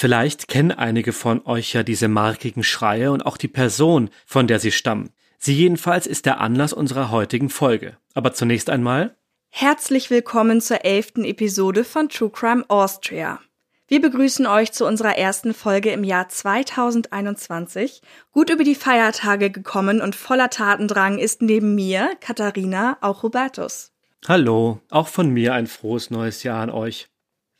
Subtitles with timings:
[0.00, 4.58] Vielleicht kennen einige von euch ja diese markigen Schreie und auch die Person, von der
[4.58, 5.10] sie stammen.
[5.36, 7.98] Sie jedenfalls ist der Anlass unserer heutigen Folge.
[8.14, 9.14] Aber zunächst einmal
[9.50, 13.40] Herzlich willkommen zur elften Episode von True Crime Austria.
[13.88, 18.00] Wir begrüßen euch zu unserer ersten Folge im Jahr 2021.
[18.32, 23.92] Gut über die Feiertage gekommen und voller Tatendrang ist neben mir, Katharina, auch Hubertus.
[24.26, 27.09] Hallo, auch von mir ein frohes neues Jahr an euch.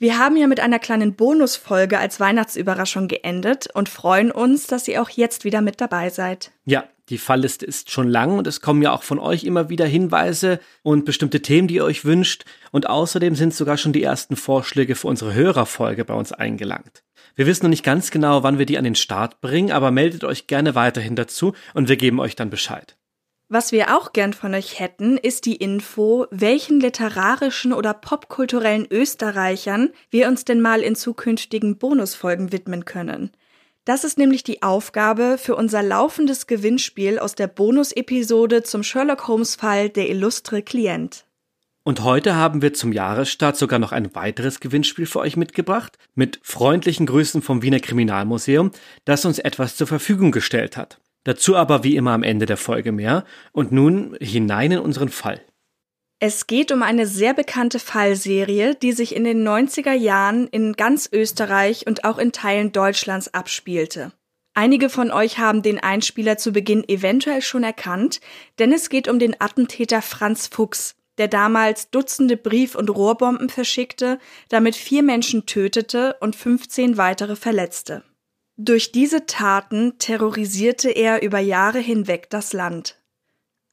[0.02, 5.02] Wir haben ja mit einer kleinen Bonusfolge als Weihnachtsüberraschung geendet und freuen uns, dass ihr
[5.02, 6.52] auch jetzt wieder mit dabei seid.
[6.64, 9.84] Ja, die Fallliste ist schon lang und es kommen ja auch von euch immer wieder
[9.84, 12.46] Hinweise und bestimmte Themen, die ihr euch wünscht.
[12.70, 17.02] Und außerdem sind sogar schon die ersten Vorschläge für unsere Hörerfolge bei uns eingelangt.
[17.34, 20.24] Wir wissen noch nicht ganz genau, wann wir die an den Start bringen, aber meldet
[20.24, 22.96] euch gerne weiterhin dazu und wir geben euch dann Bescheid.
[23.52, 29.90] Was wir auch gern von euch hätten, ist die Info, welchen literarischen oder popkulturellen Österreichern
[30.08, 33.32] wir uns denn mal in zukünftigen Bonusfolgen widmen können.
[33.84, 39.88] Das ist nämlich die Aufgabe für unser laufendes Gewinnspiel aus der Bonus-Episode zum Sherlock Holmes-Fall
[39.88, 41.24] Der illustre Klient.
[41.82, 46.38] Und heute haben wir zum Jahresstart sogar noch ein weiteres Gewinnspiel für euch mitgebracht, mit
[46.44, 48.70] freundlichen Grüßen vom Wiener Kriminalmuseum,
[49.06, 51.00] das uns etwas zur Verfügung gestellt hat.
[51.24, 53.24] Dazu aber wie immer am Ende der Folge mehr.
[53.52, 55.40] Und nun hinein in unseren Fall.
[56.22, 61.08] Es geht um eine sehr bekannte Fallserie, die sich in den 90er Jahren in ganz
[61.10, 64.12] Österreich und auch in Teilen Deutschlands abspielte.
[64.52, 68.20] Einige von euch haben den Einspieler zu Beginn eventuell schon erkannt,
[68.58, 74.18] denn es geht um den Attentäter Franz Fuchs, der damals Dutzende Brief- und Rohrbomben verschickte,
[74.50, 78.04] damit vier Menschen tötete und 15 weitere verletzte.
[78.62, 82.98] Durch diese Taten terrorisierte er über Jahre hinweg das Land.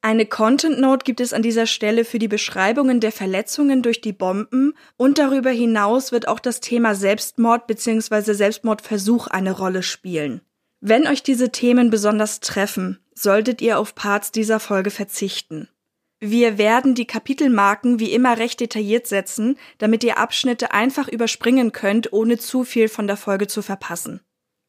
[0.02, 4.14] Eine Content Note gibt es an dieser Stelle für die Beschreibungen der Verletzungen durch die
[4.14, 8.32] Bomben und darüber hinaus wird auch das Thema Selbstmord bzw.
[8.32, 10.40] Selbstmordversuch eine Rolle spielen.
[10.80, 15.68] Wenn euch diese Themen besonders treffen, solltet ihr auf Parts dieser Folge verzichten.
[16.22, 22.14] Wir werden die Kapitelmarken wie immer recht detailliert setzen, damit ihr Abschnitte einfach überspringen könnt,
[22.14, 24.22] ohne zu viel von der Folge zu verpassen.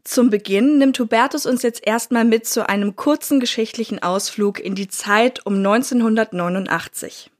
[0.04, 4.88] Zum Beginn nimmt Hubertus uns jetzt erstmal mit zu einem kurzen geschichtlichen Ausflug in die
[4.88, 7.30] Zeit um 1989.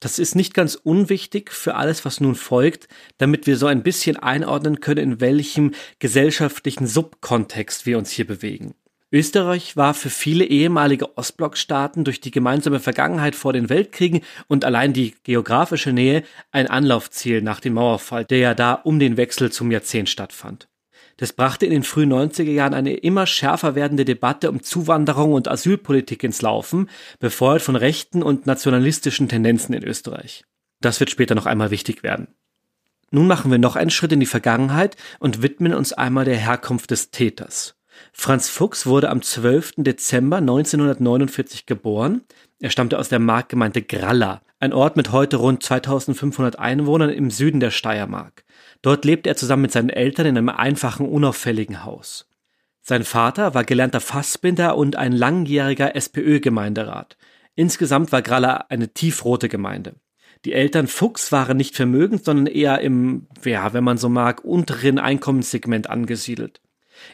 [0.00, 4.18] Das ist nicht ganz unwichtig für alles, was nun folgt, damit wir so ein bisschen
[4.18, 8.74] einordnen können, in welchem gesellschaftlichen Subkontext wir uns hier bewegen.
[9.10, 14.92] Österreich war für viele ehemalige Ostblockstaaten durch die gemeinsame Vergangenheit vor den Weltkriegen und allein
[14.92, 19.70] die geografische Nähe ein Anlaufziel nach dem Mauerfall, der ja da um den Wechsel zum
[19.70, 20.68] Jahrzehnt stattfand.
[21.16, 25.48] Das brachte in den frühen 90er Jahren eine immer schärfer werdende Debatte um Zuwanderung und
[25.48, 30.44] Asylpolitik ins Laufen, befeuert von rechten und nationalistischen Tendenzen in Österreich.
[30.80, 32.28] Das wird später noch einmal wichtig werden.
[33.10, 36.90] Nun machen wir noch einen Schritt in die Vergangenheit und widmen uns einmal der Herkunft
[36.90, 37.76] des Täters.
[38.12, 39.74] Franz Fuchs wurde am 12.
[39.76, 42.22] Dezember 1949 geboren.
[42.60, 47.60] Er stammte aus der Marktgemeinde Gralla, ein Ort mit heute rund 2500 Einwohnern im Süden
[47.60, 48.43] der Steiermark.
[48.84, 52.28] Dort lebte er zusammen mit seinen Eltern in einem einfachen, unauffälligen Haus.
[52.82, 57.16] Sein Vater war gelernter Fassbinder und ein langjähriger SPÖ-Gemeinderat.
[57.54, 59.94] Insgesamt war Gralla eine tiefrote Gemeinde.
[60.44, 64.98] Die Eltern Fuchs waren nicht vermögend, sondern eher im, ja, wenn man so mag, unteren
[64.98, 66.60] Einkommenssegment angesiedelt.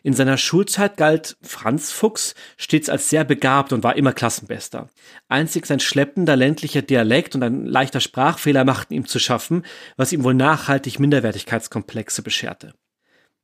[0.03, 4.89] In seiner Schulzeit galt Franz Fuchs stets als sehr begabt und war immer Klassenbester.
[5.29, 9.65] Einzig sein schleppender ländlicher Dialekt und ein leichter Sprachfehler machten ihm zu schaffen,
[9.97, 12.75] was ihm wohl nachhaltig Minderwertigkeitskomplexe bescherte.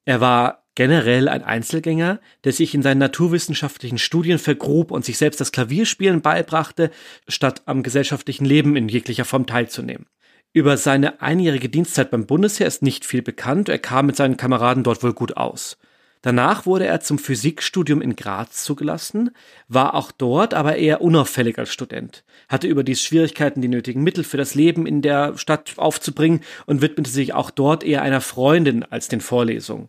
[0.05, 5.41] Er war generell ein Einzelgänger, der sich in seinen naturwissenschaftlichen Studien vergrub und sich selbst
[5.41, 6.91] das Klavierspielen beibrachte,
[7.27, 10.07] statt am gesellschaftlichen Leben in jeglicher Form teilzunehmen.
[10.53, 14.85] Über seine einjährige Dienstzeit beim Bundesheer ist nicht viel bekannt, er kam mit seinen Kameraden
[14.85, 15.77] dort wohl gut aus.
[16.27, 19.31] Danach wurde er zum Physikstudium in Graz zugelassen,
[19.69, 24.37] war auch dort aber eher unauffällig als Student, hatte überdies Schwierigkeiten, die nötigen Mittel für
[24.37, 29.07] das Leben in der Stadt aufzubringen und widmete sich auch dort eher einer Freundin als
[29.07, 29.89] den Vorlesungen.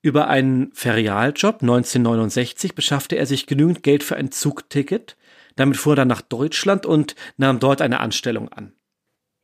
[0.00, 5.18] Über einen Ferialjob 1969 beschaffte er sich genügend Geld für ein Zugticket,
[5.56, 8.72] Damit fuhr er dann nach Deutschland und nahm dort eine Anstellung an.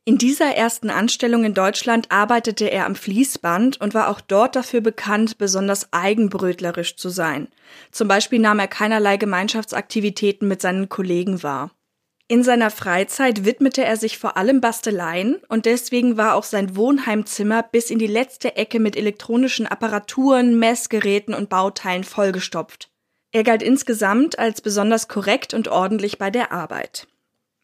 [0.07, 4.81] In dieser ersten Anstellung in Deutschland arbeitete er am Fließband und war auch dort dafür
[4.81, 7.47] bekannt, besonders eigenbrötlerisch zu sein.
[7.89, 11.71] Zum Beispiel nahm er keinerlei Gemeinschaftsaktivitäten mit seinen Kollegen wahr.
[12.27, 17.63] In seiner Freizeit widmete er sich vor allem Basteleien und deswegen war auch sein Wohnheimzimmer
[17.63, 22.89] bis in die letzte Ecke mit elektronischen Apparaturen, Messgeräten und Bauteilen vollgestopft.
[23.31, 27.07] Er galt insgesamt als besonders korrekt und ordentlich bei der Arbeit.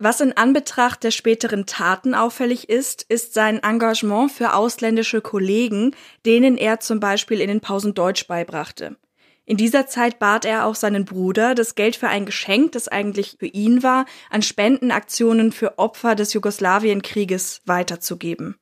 [0.03, 5.95] Was in Anbetracht der späteren Taten auffällig ist, ist sein Engagement für ausländische Kollegen,
[6.25, 8.97] denen er zum Beispiel in den Pausen Deutsch beibrachte.
[9.45, 13.35] In dieser Zeit bat er auch seinen Bruder, das Geld für ein Geschenk, das eigentlich
[13.37, 18.55] für ihn war, an Spendenaktionen für Opfer des Jugoslawienkrieges weiterzugeben.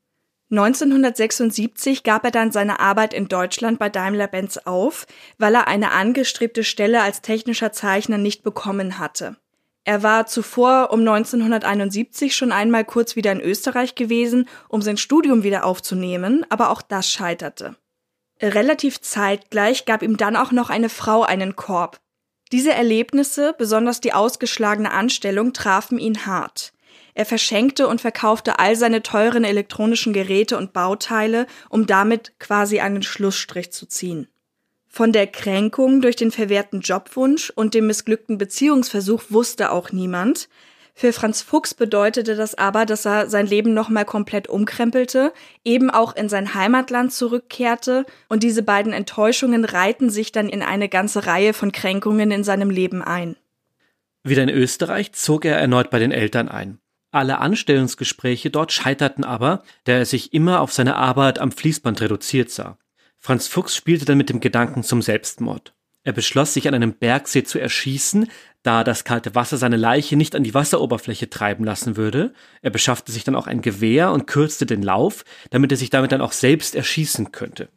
[0.52, 5.08] 1976 gab er dann seine Arbeit in Deutschland bei Daimler-Benz auf,
[5.38, 9.38] weil er eine angestrebte Stelle als technischer Zeichner nicht bekommen hatte.
[9.84, 15.44] Er war zuvor um 1971 schon einmal kurz wieder in Österreich gewesen, um sein Studium
[15.44, 17.76] wieder aufzunehmen, aber auch das scheiterte.
[18.42, 22.00] Relativ zeitgleich gab ihm dann auch noch eine Frau einen Korb.
[22.52, 26.74] Diese Erlebnisse, besonders die ausgeschlagene Anstellung, trafen ihn hart.
[27.14, 33.04] Er verschenkte und verkaufte all seine teuren elektronischen Geräte und Bauteile, um damit quasi einen
[33.04, 34.28] Schlussstrich zu ziehen.
[35.00, 40.50] Von der Kränkung durch den verwehrten Jobwunsch und dem missglückten Beziehungsversuch wusste auch niemand.
[40.94, 45.32] Für Franz Fuchs bedeutete das aber, dass er sein Leben nochmal komplett umkrempelte,
[45.64, 50.90] eben auch in sein Heimatland zurückkehrte und diese beiden Enttäuschungen reihten sich dann in eine
[50.90, 53.38] ganze Reihe von Kränkungen in seinem Leben ein.
[54.26, 56.78] Wieder in Österreich zog er erneut bei den Eltern ein.
[57.12, 62.52] Alle Anstellungsgespräche dort scheiterten aber, da er sich immer auf seine Arbeit am Fließband reduziert
[62.52, 62.78] sah.
[63.20, 65.74] Franz Fuchs spielte dann mit dem Gedanken zum Selbstmord.
[66.04, 68.30] Er beschloss, sich an einem Bergsee zu erschießen,
[68.64, 72.34] da das kalte Wasser seine Leiche nicht an die Wasseroberfläche treiben lassen würde.
[72.62, 76.12] Er beschaffte sich dann auch ein Gewehr und kürzte den Lauf, damit er sich damit
[76.12, 77.70] dann auch selbst erschießen könnte.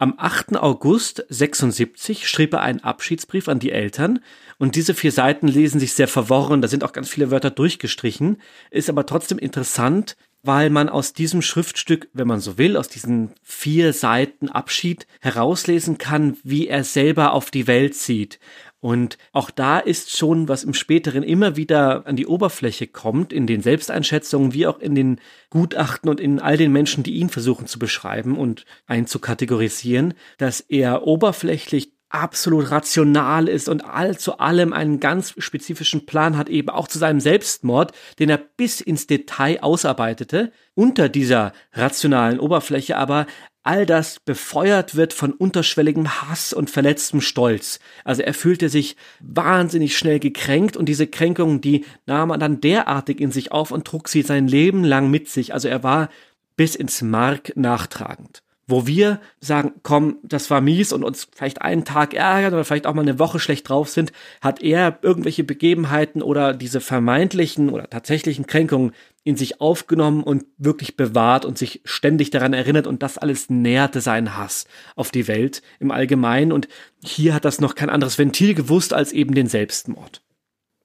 [0.00, 0.56] Am 8.
[0.56, 4.20] August 76 schrieb er einen Abschiedsbrief an die Eltern
[4.58, 8.40] und diese vier Seiten lesen sich sehr verworren, da sind auch ganz viele Wörter durchgestrichen,
[8.70, 13.32] ist aber trotzdem interessant, weil man aus diesem Schriftstück, wenn man so will, aus diesen
[13.42, 18.38] vier Seiten Abschied herauslesen kann, wie er selber auf die Welt sieht.
[18.80, 23.48] Und auch da ist schon, was im späteren immer wieder an die Oberfläche kommt, in
[23.48, 25.20] den Selbsteinschätzungen wie auch in den
[25.50, 31.08] Gutachten und in all den Menschen, die ihn versuchen zu beschreiben und einzukategorisieren, dass er
[31.08, 36.88] oberflächlich absolut rational ist und all zu allem einen ganz spezifischen Plan hat, eben auch
[36.88, 43.26] zu seinem Selbstmord, den er bis ins Detail ausarbeitete, unter dieser rationalen Oberfläche aber
[43.62, 47.80] all das befeuert wird von unterschwelligem Hass und verletztem Stolz.
[48.02, 53.20] Also er fühlte sich wahnsinnig schnell gekränkt und diese Kränkungen, die nahm er dann derartig
[53.20, 55.52] in sich auf und trug sie sein Leben lang mit sich.
[55.52, 56.08] Also er war
[56.56, 61.86] bis ins Mark nachtragend wo wir sagen, komm, das war mies und uns vielleicht einen
[61.86, 64.12] Tag ärgern oder vielleicht auch mal eine Woche schlecht drauf sind,
[64.42, 68.92] hat er irgendwelche Begebenheiten oder diese vermeintlichen oder tatsächlichen Kränkungen
[69.24, 74.02] in sich aufgenommen und wirklich bewahrt und sich ständig daran erinnert und das alles nährte
[74.02, 74.66] seinen Hass
[74.96, 76.68] auf die Welt im Allgemeinen und
[77.02, 80.22] hier hat das noch kein anderes Ventil gewusst als eben den Selbstmord.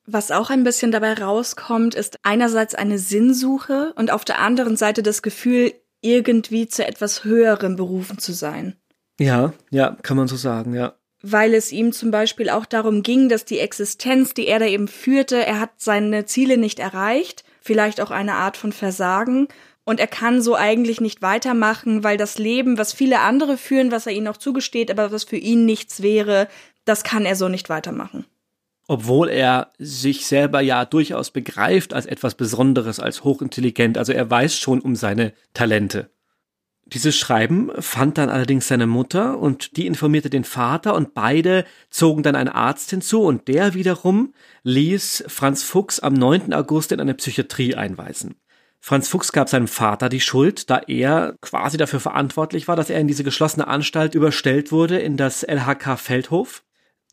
[0.05, 5.03] Was auch ein bisschen dabei rauskommt, ist einerseits eine Sinnsuche und auf der anderen Seite
[5.03, 5.73] das Gefühl,
[6.03, 8.75] irgendwie zu etwas Höherem berufen zu sein.
[9.19, 10.93] Ja, ja, kann man so sagen, ja.
[11.21, 14.87] Weil es ihm zum Beispiel auch darum ging, dass die Existenz, die er da eben
[14.87, 19.47] führte, er hat seine Ziele nicht erreicht, vielleicht auch eine Art von Versagen,
[19.85, 24.07] und er kann so eigentlich nicht weitermachen, weil das Leben, was viele andere führen, was
[24.07, 26.47] er ihnen auch zugesteht, aber was für ihn nichts wäre,
[26.85, 28.25] das kann er so nicht weitermachen
[28.87, 33.97] obwohl er sich selber ja durchaus begreift als etwas Besonderes, als hochintelligent.
[33.97, 36.09] Also er weiß schon um seine Talente.
[36.85, 42.23] Dieses Schreiben fand dann allerdings seine Mutter und die informierte den Vater und beide zogen
[42.23, 46.53] dann einen Arzt hinzu und der wiederum ließ Franz Fuchs am 9.
[46.53, 48.35] August in eine Psychiatrie einweisen.
[48.81, 52.99] Franz Fuchs gab seinem Vater die Schuld, da er quasi dafür verantwortlich war, dass er
[52.99, 56.63] in diese geschlossene Anstalt überstellt wurde in das LHK Feldhof.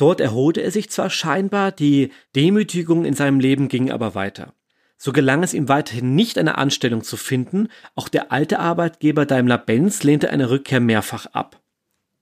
[0.01, 4.55] Dort erholte er sich zwar scheinbar, die Demütigung in seinem Leben ging aber weiter.
[4.97, 10.03] So gelang es ihm weiterhin nicht, eine Anstellung zu finden, auch der alte Arbeitgeber Daimler-Benz
[10.03, 11.61] lehnte eine Rückkehr mehrfach ab.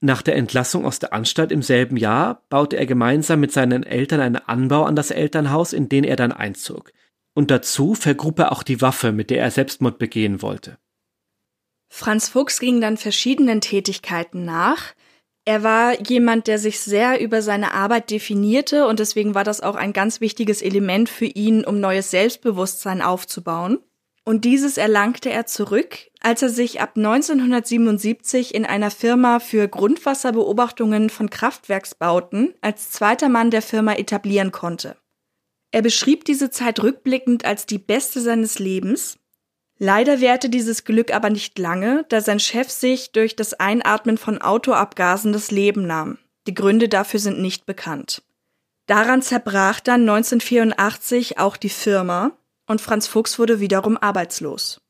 [0.01, 4.19] Nach der Entlassung aus der Anstalt im selben Jahr baute er gemeinsam mit seinen Eltern
[4.19, 6.91] einen Anbau an das Elternhaus, in den er dann einzog.
[7.33, 10.77] Und dazu vergrub er auch die Waffe, mit der er Selbstmord begehen wollte.
[11.87, 14.93] Franz Fuchs ging dann verschiedenen Tätigkeiten nach,
[15.45, 19.75] Er war jemand, der sich sehr über seine Arbeit definierte und deswegen war das auch
[19.75, 23.79] ein ganz wichtiges Element für ihn, um neues Selbstbewusstsein aufzubauen.
[24.25, 31.09] Und dieses erlangte er zurück, als er sich ab 1977 in einer Firma für Grundwasserbeobachtungen
[31.09, 34.97] von Kraftwerksbauten als zweiter Mann der Firma etablieren konnte.
[35.71, 39.18] Er beschrieb diese Zeit rückblickend als die beste seines Lebens.
[39.81, 44.41] Leider währte dieses Glück aber nicht lange, da sein Chef sich durch das Einatmen von
[44.41, 46.17] Autoabgasen das Leben nahm.
[46.47, 48.21] Die Gründe dafür sind nicht bekannt.
[48.87, 52.31] Daran zerbrach dann 1984 auch die Firma
[52.67, 54.81] und Franz Fuchs wurde wiederum arbeitslos.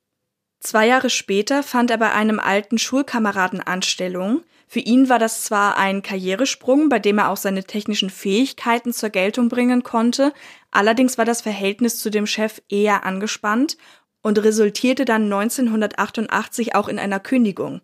[0.59, 4.41] Zwei Jahre später fand er bei einem alten Schulkameraden Anstellung.
[4.67, 9.09] Für ihn war das zwar ein Karrieresprung, bei dem er auch seine technischen Fähigkeiten zur
[9.09, 10.33] Geltung bringen konnte,
[10.71, 13.77] allerdings war das Verhältnis zu dem Chef eher angespannt
[14.21, 17.81] und resultierte dann 1988 auch in einer Kündigung.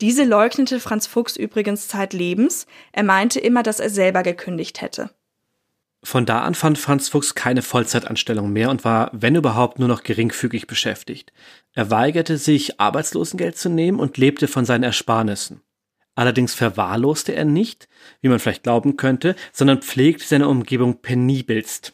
[0.00, 5.10] Diese leugnete Franz Fuchs übrigens zeitlebens, er meinte immer, dass er selber gekündigt hätte.
[6.02, 10.02] Von da an fand Franz Fuchs keine Vollzeitanstellung mehr und war, wenn überhaupt, nur noch
[10.02, 11.32] geringfügig beschäftigt.
[11.72, 15.62] Er weigerte sich, Arbeitslosengeld zu nehmen und lebte von seinen Ersparnissen.
[16.14, 17.88] Allerdings verwahrloste er nicht,
[18.20, 21.93] wie man vielleicht glauben könnte, sondern pflegte seine Umgebung penibelst.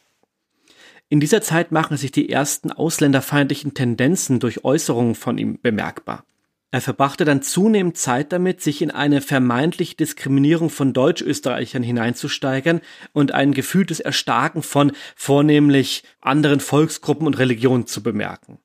[1.12, 6.24] In dieser Zeit machen sich die ersten ausländerfeindlichen Tendenzen durch Äußerungen von ihm bemerkbar.
[6.70, 12.80] Er verbrachte dann zunehmend Zeit damit, sich in eine vermeintliche Diskriminierung von Deutschösterreichern hineinzusteigern
[13.12, 18.60] und ein gefühltes Erstarken von vornehmlich anderen Volksgruppen und Religionen zu bemerken.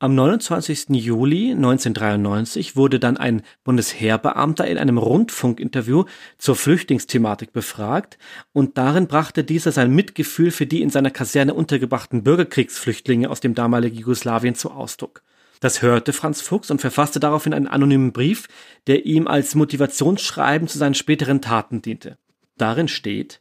[0.00, 0.90] Am 29.
[0.90, 6.04] Juli 1993 wurde dann ein Bundesheerbeamter in einem Rundfunkinterview
[6.38, 8.16] zur Flüchtlingsthematik befragt
[8.52, 13.56] und darin brachte dieser sein Mitgefühl für die in seiner Kaserne untergebrachten Bürgerkriegsflüchtlinge aus dem
[13.56, 15.24] damaligen Jugoslawien zu Ausdruck.
[15.58, 18.46] Das hörte Franz Fuchs und verfasste daraufhin einen anonymen Brief,
[18.86, 22.18] der ihm als Motivationsschreiben zu seinen späteren Taten diente.
[22.56, 23.40] Darin steht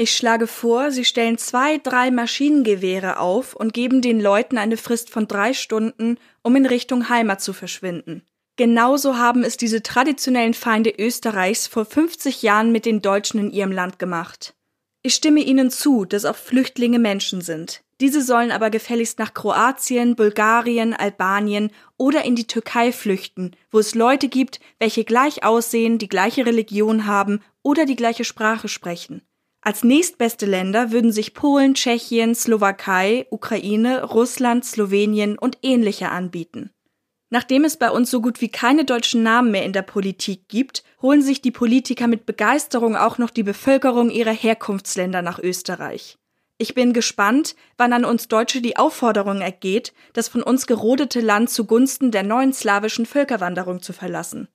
[0.00, 5.10] Ich schlage vor, Sie stellen zwei, drei Maschinengewehre auf und geben den Leuten eine Frist
[5.10, 8.22] von drei Stunden, um in Richtung Heimat zu verschwinden.
[8.56, 13.72] Genauso haben es diese traditionellen Feinde Österreichs vor 50 Jahren mit den Deutschen in ihrem
[13.72, 14.54] Land gemacht.
[15.02, 17.82] Ich stimme Ihnen zu, dass auch Flüchtlinge Menschen sind.
[18.00, 23.94] Diese sollen aber gefälligst nach Kroatien, Bulgarien, Albanien oder in die Türkei flüchten, wo es
[23.94, 29.20] Leute gibt, welche gleich aussehen, die gleiche Religion haben oder die gleiche Sprache sprechen.
[29.62, 36.70] Als nächstbeste Länder würden sich Polen, Tschechien, Slowakei, Ukraine, Russland, Slowenien und ähnliche anbieten.
[37.28, 40.82] Nachdem es bei uns so gut wie keine deutschen Namen mehr in der Politik gibt,
[41.00, 46.16] holen sich die Politiker mit Begeisterung auch noch die Bevölkerung ihrer Herkunftsländer nach Österreich.
[46.58, 51.50] Ich bin gespannt, wann an uns Deutsche die Aufforderung ergeht, das von uns gerodete Land
[51.50, 54.48] zugunsten der neuen slawischen Völkerwanderung zu verlassen.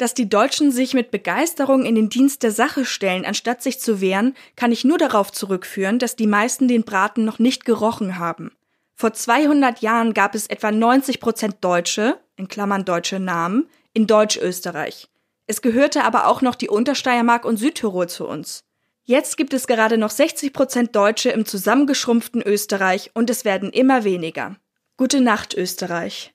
[0.00, 4.00] Dass die Deutschen sich mit Begeisterung in den Dienst der Sache stellen, anstatt sich zu
[4.00, 8.50] wehren, kann ich nur darauf zurückführen, dass die meisten den Braten noch nicht gerochen haben.
[8.94, 15.08] Vor 200 Jahren gab es etwa 90 Prozent Deutsche, in Klammern deutsche Namen, in Deutschösterreich.
[15.46, 18.64] Es gehörte aber auch noch die Untersteiermark und Südtirol zu uns.
[19.04, 24.04] Jetzt gibt es gerade noch 60 Prozent Deutsche im zusammengeschrumpften Österreich und es werden immer
[24.04, 24.56] weniger.
[24.96, 26.32] Gute Nacht, Österreich.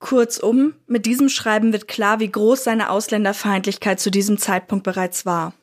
[0.00, 5.54] Kurzum, mit diesem Schreiben wird klar, wie groß seine Ausländerfeindlichkeit zu diesem Zeitpunkt bereits war.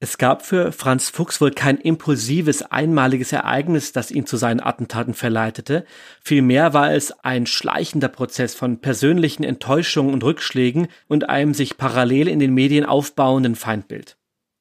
[0.00, 5.12] Es gab für Franz Fuchs wohl kein impulsives, einmaliges Ereignis, das ihn zu seinen Attentaten
[5.12, 5.84] verleitete.
[6.22, 12.28] Vielmehr war es ein schleichender Prozess von persönlichen Enttäuschungen und Rückschlägen und einem sich parallel
[12.28, 14.17] in den Medien aufbauenden Feindbild.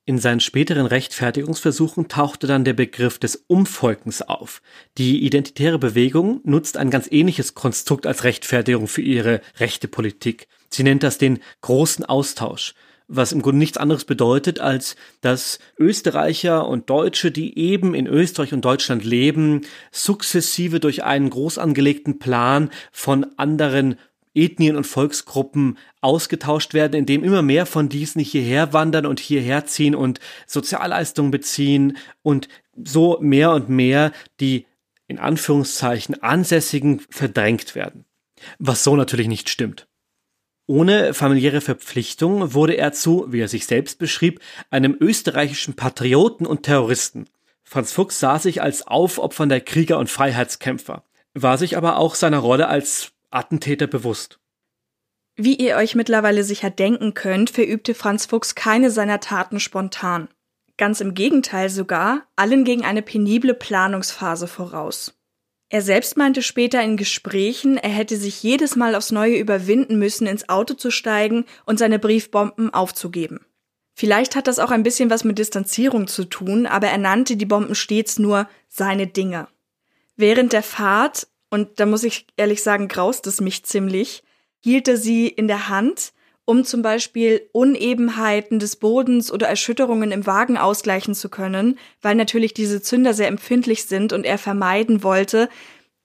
[0.07, 4.61] In seinen späteren Rechtfertigungsversuchen tauchte dann der Begriff des Umvolkens auf.
[4.97, 10.47] Die identitäre Bewegung nutzt ein ganz ähnliches Konstrukt als Rechtfertigung für ihre rechte Politik.
[10.69, 12.73] Sie nennt das den großen Austausch,
[13.09, 18.53] was im Grunde nichts anderes bedeutet, als dass Österreicher und Deutsche, die eben in Österreich
[18.53, 23.97] und Deutschland leben, sukzessive durch einen groß angelegten Plan von anderen
[24.37, 29.95] Ethnien und Volksgruppen ausgetauscht werden, indem immer mehr von diesen hierher wandern und hierher ziehen
[29.95, 32.47] und Sozialleistungen beziehen und
[32.81, 34.65] so mehr und mehr die
[35.07, 38.05] in Anführungszeichen Ansässigen verdrängt werden.
[38.59, 39.87] Was so natürlich nicht stimmt.
[40.67, 46.63] Ohne familiäre Verpflichtung wurde er zu, wie er sich selbst beschrieb, einem österreichischen Patrioten und
[46.63, 47.29] Terroristen.
[47.63, 51.03] Franz Fuchs sah sich als aufopfernder Krieger und Freiheitskämpfer,
[51.33, 54.39] war sich aber auch seiner Rolle als Attentäter bewusst.
[55.35, 60.29] Wie ihr euch mittlerweile sicher denken könnt, verübte Franz Fuchs keine seiner Taten spontan.
[60.77, 65.13] Ganz im Gegenteil sogar, allen ging eine penible Planungsphase voraus.
[65.69, 70.25] Er selbst meinte später in Gesprächen, er hätte sich jedes Mal aufs Neue überwinden müssen,
[70.25, 73.45] ins Auto zu steigen und seine Briefbomben aufzugeben.
[73.93, 77.45] Vielleicht hat das auch ein bisschen was mit Distanzierung zu tun, aber er nannte die
[77.45, 79.47] Bomben stets nur seine Dinge.
[80.15, 84.23] Während der Fahrt, und da muss ich ehrlich sagen, graust es mich ziemlich,
[84.59, 86.13] hielt er sie in der Hand,
[86.45, 92.53] um zum Beispiel Unebenheiten des Bodens oder Erschütterungen im Wagen ausgleichen zu können, weil natürlich
[92.53, 95.49] diese Zünder sehr empfindlich sind und er vermeiden wollte,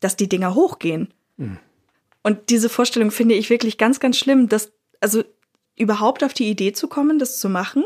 [0.01, 1.15] dass die Dinger hochgehen.
[1.37, 1.59] Mhm.
[2.25, 5.23] Und diese Vorstellung finde ich wirklich ganz, ganz schlimm, dass, also
[5.77, 7.85] überhaupt auf die Idee zu kommen, das zu machen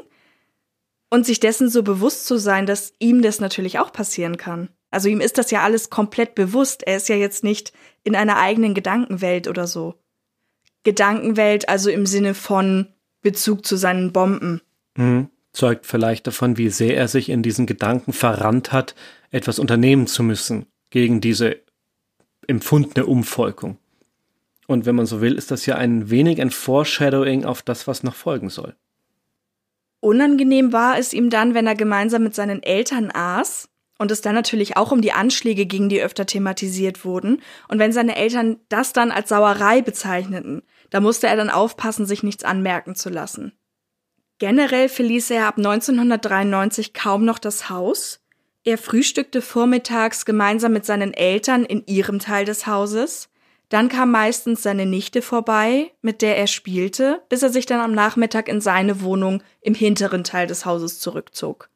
[1.11, 4.69] und sich dessen so bewusst zu sein, dass ihm das natürlich auch passieren kann.
[4.91, 6.83] Also ihm ist das ja alles komplett bewusst.
[6.87, 7.73] Er ist ja jetzt nicht
[8.05, 9.95] in einer eigenen Gedankenwelt oder so.
[10.85, 12.87] Gedankenwelt, also im Sinne von
[13.23, 14.61] Bezug zu seinen Bomben.
[14.97, 15.29] Mhm.
[15.53, 18.95] Zeugt vielleicht davon, wie sehr er sich in diesen Gedanken verrannt hat,
[19.31, 21.57] etwas unternehmen zu müssen gegen diese
[22.47, 23.79] empfundene Umvolkung.
[24.67, 28.03] Und wenn man so will, ist das ja ein wenig ein Foreshadowing auf das, was
[28.03, 28.77] noch folgen soll.
[30.01, 34.35] Unangenehm war es ihm dann, wenn er gemeinsam mit seinen Eltern aß und es dann
[34.35, 37.43] natürlich auch um die Anschläge ging, die öfter thematisiert wurden.
[37.69, 42.23] Und wenn seine Eltern das dann als Sauerei bezeichneten, da musste er dann aufpassen, sich
[42.23, 43.53] nichts anmerken zu lassen.
[44.39, 48.21] Generell verließ er ab 1993 kaum noch das Haus.
[48.65, 53.31] Er frühstückte vormittags gemeinsam mit seinen Eltern in ihrem Teil des Hauses.
[53.69, 57.93] Dann kam meistens seine Nichte vorbei, mit der er spielte, bis er sich dann am
[57.93, 61.71] Nachmittag in seine Wohnung im hinteren Teil des Hauses zurückzog.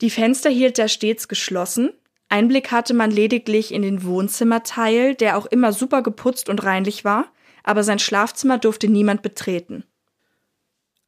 [0.00, 1.90] Die Fenster hielt er stets geschlossen.
[2.28, 7.32] Einblick hatte man lediglich in den Wohnzimmerteil, der auch immer super geputzt und reinlich war
[7.68, 9.84] aber sein Schlafzimmer durfte niemand betreten.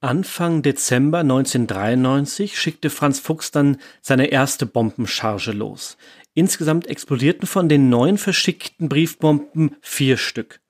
[0.01, 5.97] Anfang Dezember 1993 schickte Franz Fuchs dann seine erste Bombencharge los.
[6.35, 10.61] Insgesamt explodierten von den neun verschickten Briefbomben vier Stück.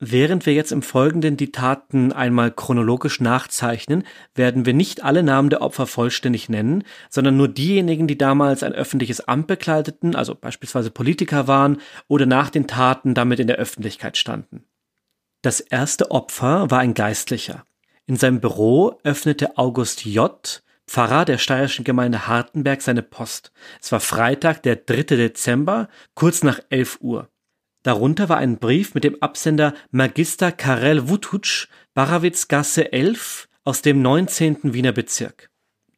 [0.00, 5.50] Während wir jetzt im Folgenden die Taten einmal chronologisch nachzeichnen, werden wir nicht alle Namen
[5.50, 10.92] der Opfer vollständig nennen, sondern nur diejenigen, die damals ein öffentliches Amt bekleideten, also beispielsweise
[10.92, 14.64] Politiker waren oder nach den Taten damit in der Öffentlichkeit standen.
[15.42, 17.64] Das erste Opfer war ein Geistlicher.
[18.06, 23.52] In seinem Büro öffnete August J., Pfarrer der steirischen Gemeinde Hartenberg, seine Post.
[23.82, 25.02] Es war Freitag, der 3.
[25.16, 27.28] Dezember, kurz nach 11 Uhr.
[27.88, 34.74] Darunter war ein Brief mit dem Absender Magister Karel Wututsch, Barawitzgasse 11 aus dem 19.
[34.74, 35.48] Wiener Bezirk.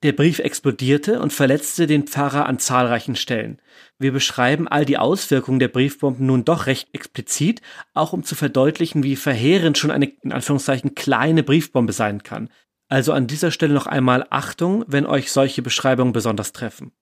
[0.05, 3.61] Der Brief explodierte und verletzte den Pfarrer an zahlreichen Stellen.
[3.99, 7.61] Wir beschreiben all die Auswirkungen der Briefbomben nun doch recht explizit,
[7.93, 12.51] auch um zu verdeutlichen, wie verheerend schon eine in Anführungszeichen kleine Briefbombe sein kann.
[12.89, 16.93] Also an dieser Stelle noch einmal Achtung, wenn euch solche Beschreibungen besonders treffen.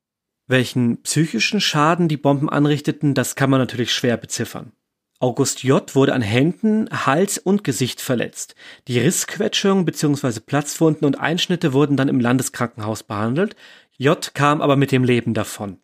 [0.46, 4.72] Welchen psychischen Schaden die Bomben anrichteten, das kann man natürlich schwer beziffern.
[5.20, 5.94] August J.
[5.96, 8.54] wurde an Händen, Hals und Gesicht verletzt.
[8.86, 10.38] Die Rissquetschungen bzw.
[10.38, 13.56] Platzwunden und Einschnitte wurden dann im Landeskrankenhaus behandelt.
[13.96, 14.32] J.
[14.34, 15.78] kam aber mit dem Leben davon.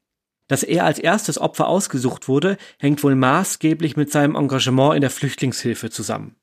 [0.47, 5.11] Dass er als erstes Opfer ausgesucht wurde, hängt wohl maßgeblich mit seinem Engagement in der
[5.11, 6.37] Flüchtlingshilfe zusammen.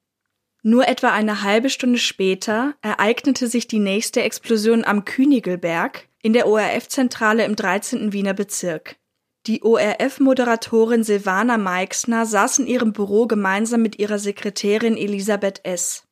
[0.64, 6.48] Nur etwa eine halbe Stunde später ereignete sich die nächste Explosion am Künigelberg in der
[6.48, 8.12] ORF-Zentrale im 13.
[8.12, 8.98] Wiener Bezirk.
[9.48, 16.04] Die ORF-Moderatorin Silvana Meixner saß in ihrem Büro gemeinsam mit ihrer Sekretärin Elisabeth S.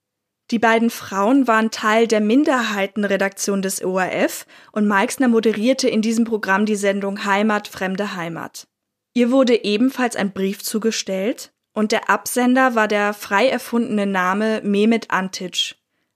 [0.50, 6.66] Die beiden Frauen waren Teil der Minderheitenredaktion des ORF und Meixner moderierte in diesem Programm
[6.66, 8.68] die Sendung Heimat, fremde Heimat.
[9.14, 15.12] Ihr wurde ebenfalls ein Brief zugestellt und der Absender war der frei erfundene Name Mehmet
[15.12, 15.76] Antic.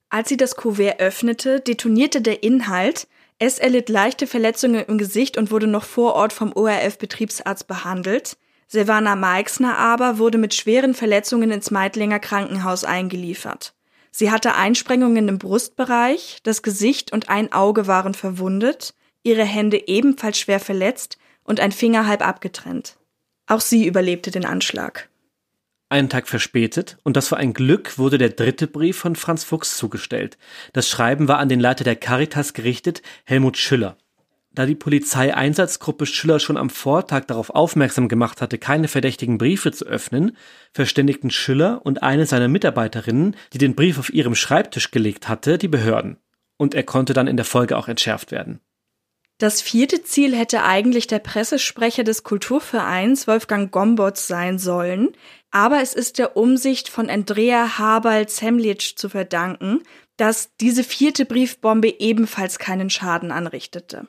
[0.10, 3.08] Als sie das Kuvert öffnete, detonierte der Inhalt,
[3.46, 8.38] es erlitt leichte Verletzungen im Gesicht und wurde noch vor Ort vom ORF-Betriebsarzt behandelt.
[8.68, 13.74] Silvana Meixner aber wurde mit schweren Verletzungen ins Meidlinger Krankenhaus eingeliefert.
[14.12, 20.40] Sie hatte Einsprengungen im Brustbereich, das Gesicht und ein Auge waren verwundet, ihre Hände ebenfalls
[20.40, 22.98] schwer verletzt und ein Finger halb abgetrennt.
[23.48, 25.10] Auch sie überlebte den Anschlag.
[25.90, 29.78] Einen Tag verspätet, und das war ein Glück, wurde der dritte Brief von Franz Fuchs
[29.78, 30.38] zugestellt.
[30.74, 33.98] Das Schreiben war an den Leiter der Caritas gerichtet, Helmut Schüller.
[34.56, 39.86] Da die Polizeieinsatzgruppe Schüller schon am Vortag darauf aufmerksam gemacht hatte, keine verdächtigen Briefe zu
[39.86, 40.38] öffnen,
[40.74, 45.68] verständigten Schüller und eine seiner Mitarbeiterinnen, die den Brief auf ihrem Schreibtisch gelegt hatte, die
[45.68, 46.18] Behörden.
[46.58, 48.60] Und er konnte dann in der Folge auch entschärft werden.
[49.40, 55.10] Das vierte Ziel hätte eigentlich der Pressesprecher des Kulturvereins Wolfgang Gombotz sein sollen,
[55.54, 59.84] aber es ist der Umsicht von Andrea Habal-Zemlitsch zu verdanken,
[60.18, 64.08] dass diese vierte Briefbombe ebenfalls keinen Schaden anrichtete.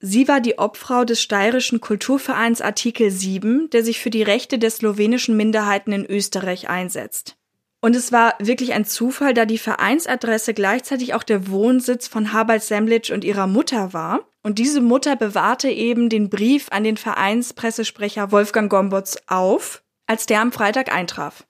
[0.00, 4.70] Sie war die Obfrau des steirischen Kulturvereins Artikel 7, der sich für die Rechte der
[4.70, 7.36] slowenischen Minderheiten in Österreich einsetzt.
[7.80, 12.60] Und es war wirklich ein Zufall, da die Vereinsadresse gleichzeitig auch der Wohnsitz von Habal
[12.60, 14.20] Semlic und ihrer Mutter war.
[14.42, 20.40] Und diese Mutter bewahrte eben den Brief an den Vereinspressesprecher Wolfgang Gombotz auf, als der
[20.40, 21.46] am Freitag eintraf.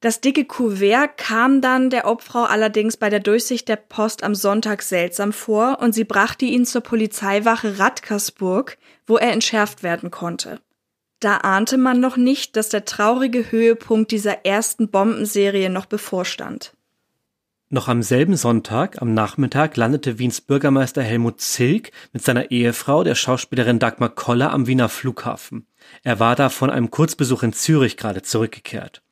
[0.00, 4.82] Das dicke Kuvert kam dann der Obfrau allerdings bei der Durchsicht der Post am Sonntag
[4.82, 10.60] seltsam vor und sie brachte ihn zur Polizeiwache Radkersburg, wo er entschärft werden konnte.
[11.18, 16.73] Da ahnte man noch nicht, dass der traurige Höhepunkt dieser ersten Bombenserie noch bevorstand.
[17.74, 23.16] Noch am selben Sonntag, am Nachmittag, landete Wiens Bürgermeister Helmut Zilk mit seiner Ehefrau, der
[23.16, 25.66] Schauspielerin Dagmar Koller, am Wiener Flughafen.
[26.04, 29.02] Er war da von einem Kurzbesuch in Zürich gerade zurückgekehrt.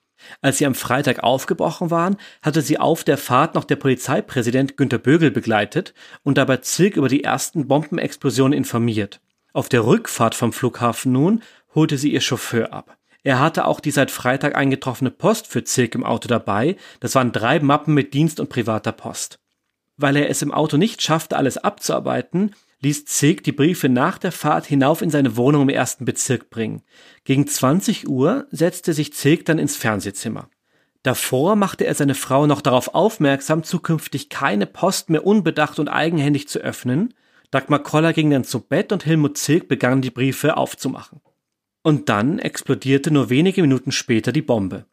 [0.43, 4.99] Als sie am Freitag aufgebrochen waren, hatte sie auf der Fahrt noch der Polizeipräsident Günter
[4.99, 9.21] Bögel begleitet und dabei Zilk über die ersten Bombenexplosionen informiert.
[9.53, 11.43] Auf der Rückfahrt vom Flughafen nun
[11.75, 12.97] holte sie ihr Chauffeur ab.
[13.25, 16.77] Er hatte auch die seit Freitag eingetroffene Post für Zilk im Auto dabei.
[17.01, 19.39] Das waren drei Mappen mit Dienst und privater Post.
[19.97, 24.33] Weil er es im Auto nicht schaffte, alles abzuarbeiten, ließ Zilk die Briefe nach der
[24.33, 26.83] Fahrt hinauf in seine Wohnung im ersten Bezirk bringen.
[27.25, 30.49] Gegen 20 Uhr setzte sich Zilk dann ins Fernsehzimmer.
[31.05, 36.49] Davor machte er seine Frau noch darauf aufmerksam, zukünftig keine Post mehr unbedacht und eigenhändig
[36.49, 37.15] zu öffnen.
[37.51, 41.21] Dagmar Koller ging dann zu Bett und Helmut Zilk begann die Briefe aufzumachen.
[41.83, 44.87] Und dann explodierte nur wenige Minuten später die Bombe.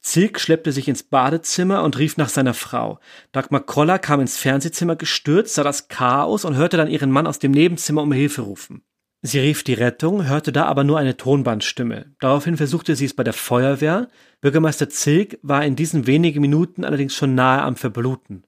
[0.00, 3.00] Zilk schleppte sich ins Badezimmer und rief nach seiner Frau.
[3.32, 7.40] Dagmar Koller kam ins Fernsehzimmer gestürzt, sah das Chaos und hörte dann ihren Mann aus
[7.40, 8.82] dem Nebenzimmer um Hilfe rufen.
[9.22, 12.14] Sie rief die Rettung, hörte da aber nur eine Tonbandstimme.
[12.20, 14.08] Daraufhin versuchte sie es bei der Feuerwehr.
[14.40, 18.44] Bürgermeister Zilk war in diesen wenigen Minuten allerdings schon nahe am Verbluten.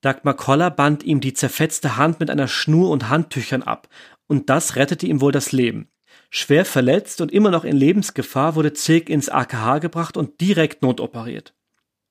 [0.00, 3.88] Dagmar Koller band ihm die zerfetzte Hand mit einer Schnur und Handtüchern ab,
[4.26, 5.88] und das rettete ihm wohl das Leben.
[6.30, 11.54] Schwer verletzt und immer noch in Lebensgefahr wurde Zilk ins AKH gebracht und direkt notoperiert.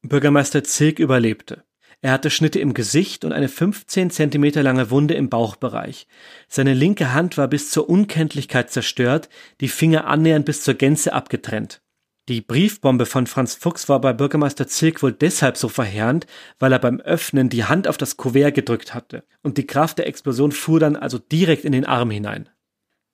[0.02, 1.64] Bürgermeister Zilk überlebte.
[2.02, 6.08] Er hatte Schnitte im Gesicht und eine 15 Zentimeter lange Wunde im Bauchbereich.
[6.48, 9.30] Seine linke Hand war bis zur Unkenntlichkeit zerstört,
[9.60, 11.82] die Finger annähernd bis zur Gänze abgetrennt.
[12.30, 16.28] Die Briefbombe von Franz Fuchs war bei Bürgermeister Zirk wohl deshalb so verheerend,
[16.60, 20.08] weil er beim Öffnen die Hand auf das Kuvert gedrückt hatte, und die Kraft der
[20.08, 22.50] Explosion fuhr dann also direkt in den Arm hinein.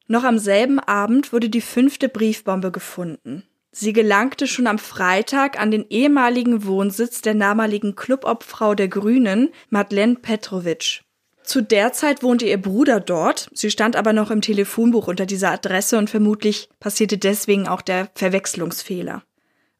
[0.08, 3.44] Noch am selben Abend wurde die fünfte Briefbombe gefunden.
[3.72, 10.16] Sie gelangte schon am Freitag an den ehemaligen Wohnsitz der damaligen Clubobfrau der Grünen, Madeleine
[10.16, 11.02] Petrovic.
[11.44, 15.52] Zu der Zeit wohnte ihr Bruder dort, sie stand aber noch im Telefonbuch unter dieser
[15.52, 19.24] Adresse und vermutlich passierte deswegen auch der Verwechslungsfehler.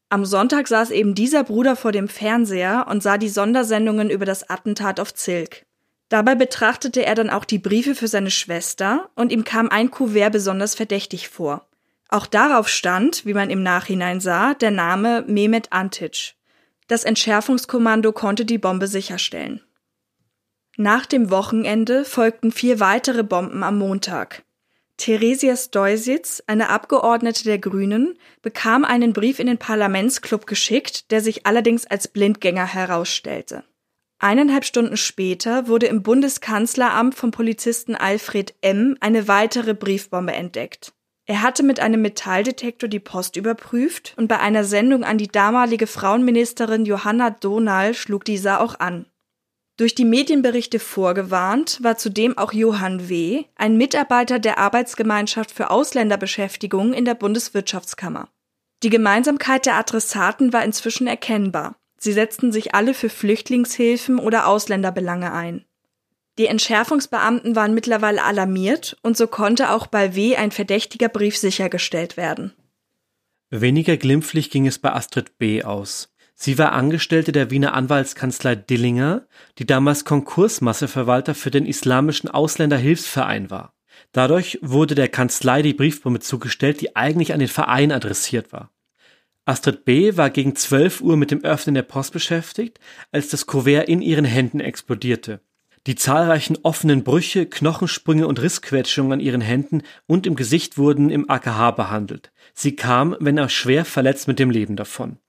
[0.10, 4.50] Am Sonntag saß eben dieser Bruder vor dem Fernseher und sah die Sondersendungen über das
[4.50, 5.66] Attentat auf Zilk.
[6.10, 10.34] Dabei betrachtete er dann auch die Briefe für seine Schwester und ihm kam ein Kuvert
[10.34, 11.68] besonders verdächtig vor.
[12.10, 16.36] Auch darauf stand, wie man im Nachhinein sah, der Name Mehmet Antic.
[16.88, 19.62] Das Entschärfungskommando konnte die Bombe sicherstellen.
[20.78, 24.44] Nach dem Wochenende folgten vier weitere Bomben am Montag.
[24.98, 31.46] Theresia Stoisitz, eine Abgeordnete der Grünen, bekam einen Brief in den Parlamentsclub geschickt, der sich
[31.46, 33.64] allerdings als Blindgänger herausstellte.
[34.20, 38.98] Eineinhalb Stunden später wurde im Bundeskanzleramt vom Polizisten Alfred M.
[39.02, 40.94] eine weitere Briefbombe entdeckt.
[41.28, 45.88] Er hatte mit einem Metalldetektor die Post überprüft und bei einer Sendung an die damalige
[45.88, 49.08] Frauenministerin Johanna Donal schlug dieser auch an.
[49.78, 56.94] Durch die Medienberichte vorgewarnt war zudem auch Johann W., ein Mitarbeiter der Arbeitsgemeinschaft für Ausländerbeschäftigung
[56.94, 58.30] in der Bundeswirtschaftskammer.
[58.84, 61.76] Die Gemeinsamkeit der Adressaten war inzwischen erkennbar.
[62.06, 65.66] Sie setzten sich alle für Flüchtlingshilfen oder Ausländerbelange ein.
[66.38, 72.16] Die Entschärfungsbeamten waren mittlerweile alarmiert und so konnte auch bei W ein verdächtiger Brief sichergestellt
[72.16, 72.54] werden.
[73.50, 75.64] Weniger glimpflich ging es bei Astrid B.
[75.64, 76.14] aus.
[76.36, 79.26] Sie war Angestellte der Wiener Anwaltskanzlei Dillinger,
[79.58, 83.74] die damals Konkursmasseverwalter für den Islamischen Ausländerhilfsverein war.
[84.12, 88.70] Dadurch wurde der Kanzlei die Briefbombe zugestellt, die eigentlich an den Verein adressiert war.
[89.46, 90.18] Astrid B.
[90.18, 92.80] war gegen 12 Uhr mit dem Öffnen der Post beschäftigt,
[93.12, 95.40] als das Kuvert in ihren Händen explodierte.
[95.86, 101.30] Die zahlreichen offenen Brüche, Knochensprünge und Rissquetschungen an ihren Händen und im Gesicht wurden im
[101.30, 102.32] AKH behandelt.
[102.56, 105.20] Sie kam, wenn auch schwer verletzt, mit dem Leben davon.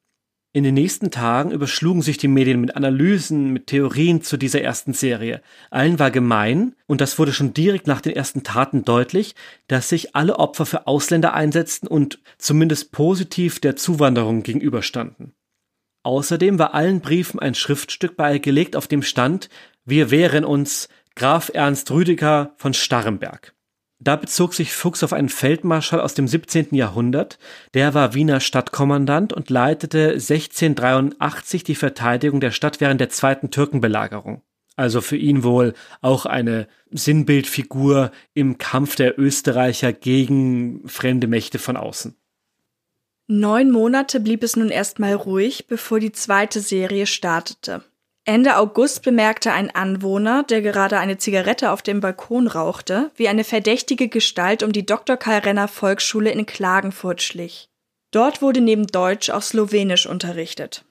[0.57, 4.95] In den nächsten Tagen überschlugen sich die Medien mit Analysen, mit Theorien zu dieser ersten
[4.95, 5.43] Serie.
[5.71, 9.35] Allen war gemein, und das wurde schon direkt nach den ersten Taten deutlich,
[9.69, 15.35] dass sich alle Opfer für Ausländer einsetzten und zumindest positiv der Zuwanderung gegenüberstanden.
[16.05, 19.51] Außerdem war allen Briefen ein Schriftstück beigelegt, auf dem stand,
[19.85, 23.56] wir wehren uns Graf Ernst Rüdiger von Starrenberg.
[23.99, 26.75] Da bezog sich Fuchs auf einen Feldmarschall aus dem 17.
[26.75, 27.39] Jahrhundert.
[27.73, 34.43] Der war Wiener Stadtkommandant und leitete 1683 die Verteidigung der Stadt während der zweiten Türkenbelagerung.
[34.77, 41.79] Also für ihn wohl auch eine Sinnbildfigur im Kampf der Österreicher gegen fremde Mächte von
[41.79, 42.15] außen.
[43.27, 47.83] Neun Monate blieb es nun erstmal ruhig, bevor die zweite Serie startete.
[48.29, 53.45] Ende August bemerkte ein Anwohner, der gerade eine Zigarette auf dem Balkon rauchte, wie eine
[53.45, 55.17] verdächtige Gestalt um die Dr.
[55.17, 57.69] Karl Renner Volksschule in Klagenfurt schlich.
[58.11, 60.85] Dort wurde neben Deutsch auch Slowenisch unterrichtet.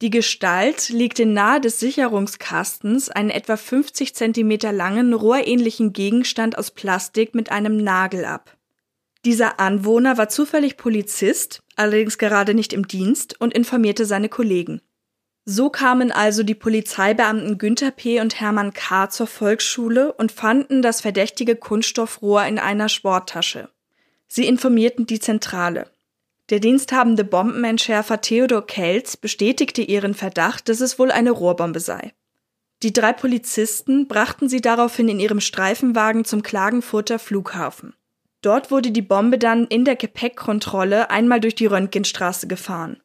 [0.00, 7.34] Die Gestalt legte nahe des Sicherungskastens einen etwa 50 Zentimeter langen, rohrähnlichen Gegenstand aus Plastik
[7.34, 8.56] mit einem Nagel ab.
[9.24, 14.82] Dieser Anwohner war zufällig Polizist, allerdings gerade nicht im Dienst und informierte seine Kollegen.
[15.48, 18.20] So kamen also die Polizeibeamten Günther P.
[18.20, 19.08] und Hermann K.
[19.10, 23.68] zur Volksschule und fanden das verdächtige Kunststoffrohr in einer Sporttasche.
[24.26, 25.88] Sie informierten die Zentrale.
[26.50, 32.12] Der diensthabende Bombenentschärfer Theodor Kelz bestätigte ihren Verdacht, dass es wohl eine Rohrbombe sei.
[32.82, 37.94] Die drei Polizisten brachten sie daraufhin in ihrem Streifenwagen zum Klagenfurter Flughafen.
[38.42, 43.00] Dort wurde die Bombe dann in der Gepäckkontrolle einmal durch die Röntgenstraße gefahren.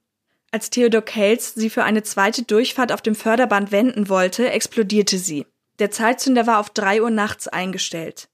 [0.52, 5.46] Als Theodor Kelz sie für eine zweite Durchfahrt auf dem Förderband wenden wollte, explodierte sie.
[5.80, 8.28] Der Zeitzünder war auf drei Uhr nachts eingestellt.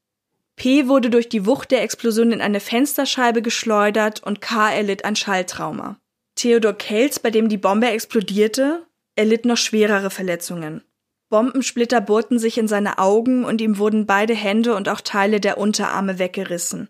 [0.55, 5.15] P wurde durch die Wucht der Explosion in eine Fensterscheibe geschleudert und K erlitt ein
[5.15, 5.99] Schalltrauma.
[6.35, 10.83] Theodor Kelz, bei dem die Bombe explodierte, erlitt noch schwerere Verletzungen.
[11.29, 15.57] Bombensplitter bohrten sich in seine Augen und ihm wurden beide Hände und auch Teile der
[15.57, 16.89] Unterarme weggerissen.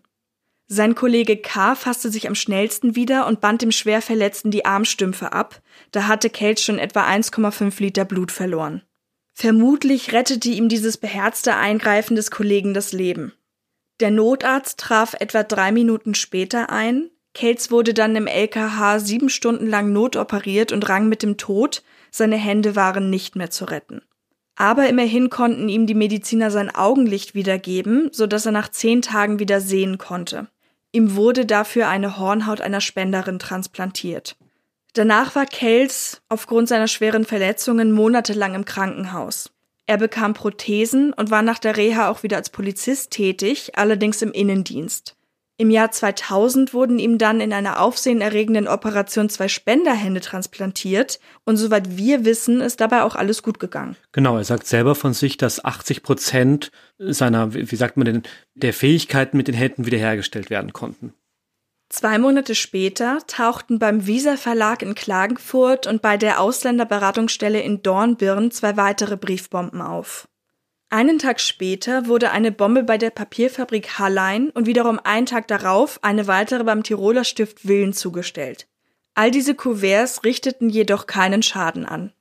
[0.70, 1.74] Sein Kollege K.
[1.74, 6.60] fasste sich am schnellsten wieder und band dem Schwerverletzten die Armstümpfe ab, da hatte Kate
[6.60, 8.82] schon etwa 1,5 Liter Blut verloren.
[9.32, 13.32] Vermutlich rettete ihm dieses beherzte Eingreifen des Kollegen das Leben.
[14.00, 19.68] Der Notarzt traf etwa drei Minuten später ein, Cates wurde dann im LKH sieben Stunden
[19.68, 24.02] lang notoperiert und rang mit dem Tod, seine Hände waren nicht mehr zu retten.
[24.56, 29.38] Aber immerhin konnten ihm die Mediziner sein Augenlicht wiedergeben, so dass er nach zehn Tagen
[29.38, 30.48] wieder sehen konnte.
[30.92, 34.36] Ihm wurde dafür eine Hornhaut einer Spenderin transplantiert.
[34.94, 39.50] Danach war Kels aufgrund seiner schweren Verletzungen monatelang im Krankenhaus.
[39.86, 44.32] Er bekam Prothesen und war nach der Reha auch wieder als Polizist tätig, allerdings im
[44.32, 45.17] Innendienst.
[45.60, 51.96] Im Jahr 2000 wurden ihm dann in einer aufsehenerregenden Operation zwei Spenderhände transplantiert und soweit
[51.96, 53.96] wir wissen, ist dabei auch alles gut gegangen.
[54.12, 58.22] Genau, er sagt selber von sich, dass 80 Prozent seiner, wie sagt man denn,
[58.54, 61.12] der Fähigkeiten mit den Händen wiederhergestellt werden konnten.
[61.88, 68.52] Zwei Monate später tauchten beim Visa Verlag in Klagenfurt und bei der Ausländerberatungsstelle in Dornbirn
[68.52, 70.28] zwei weitere Briefbomben auf.
[70.90, 76.02] Einen Tag später wurde eine Bombe bei der Papierfabrik Hallein und wiederum einen Tag darauf
[76.02, 78.66] eine weitere beim Tiroler Stift Willen zugestellt.
[79.14, 82.12] All diese Kuverts richteten jedoch keinen Schaden an.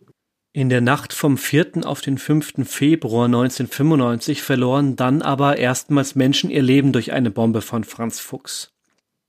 [0.52, 1.86] In der Nacht vom 4.
[1.86, 2.68] auf den 5.
[2.68, 8.74] Februar 1995 verloren dann aber erstmals Menschen ihr Leben durch eine Bombe von Franz Fuchs.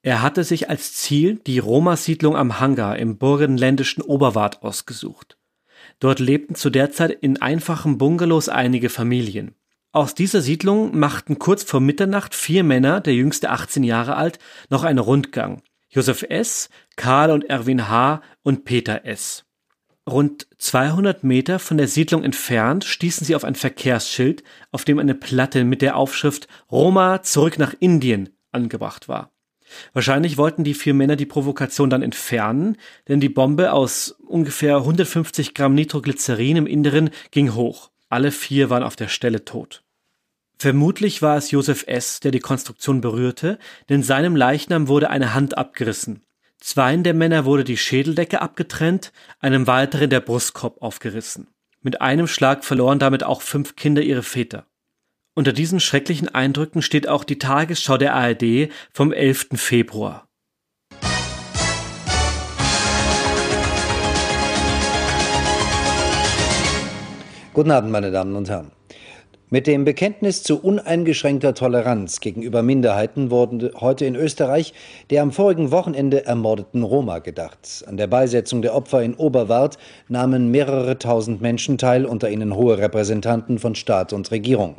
[0.02, 5.37] Er hatte sich als Ziel die Roma-Siedlung am Hangar im burgenländischen Oberwart ausgesucht.
[6.00, 9.54] Dort lebten zu der Zeit in einfachen Bungalows einige Familien.
[9.92, 14.38] Aus dieser Siedlung machten kurz vor Mitternacht vier Männer, der jüngste 18 Jahre alt,
[14.70, 15.62] noch einen Rundgang.
[15.88, 18.22] Josef S., Karl und Erwin H.
[18.42, 19.44] und Peter S.
[20.08, 25.14] Rund 200 Meter von der Siedlung entfernt stießen sie auf ein Verkehrsschild, auf dem eine
[25.14, 29.30] Platte mit der Aufschrift Roma zurück nach Indien angebracht war.
[29.92, 32.76] Wahrscheinlich wollten die vier Männer die Provokation dann entfernen,
[33.08, 37.90] denn die Bombe aus ungefähr 150 Gramm Nitroglycerin im Inneren ging hoch.
[38.08, 39.82] Alle vier waren auf der Stelle tot.
[40.58, 45.56] Vermutlich war es Josef S., der die Konstruktion berührte, denn seinem Leichnam wurde eine Hand
[45.56, 46.24] abgerissen.
[46.60, 51.46] Zweien der Männer wurde die Schädeldecke abgetrennt, einem weiteren der Brustkorb aufgerissen.
[51.80, 54.66] Mit einem Schlag verloren damit auch fünf Kinder ihre Väter.
[55.38, 59.50] Unter diesen schrecklichen Eindrücken steht auch die Tagesschau der ARD vom 11.
[59.54, 60.26] Februar.
[67.52, 68.72] Guten Abend, meine Damen und Herren.
[69.50, 74.74] Mit dem Bekenntnis zu uneingeschränkter Toleranz gegenüber Minderheiten wurde heute in Österreich
[75.08, 77.82] der am vorigen Wochenende ermordeten Roma gedacht.
[77.86, 82.76] An der Beisetzung der Opfer in Oberwart nahmen mehrere tausend Menschen teil, unter ihnen hohe
[82.76, 84.76] Repräsentanten von Staat und Regierung.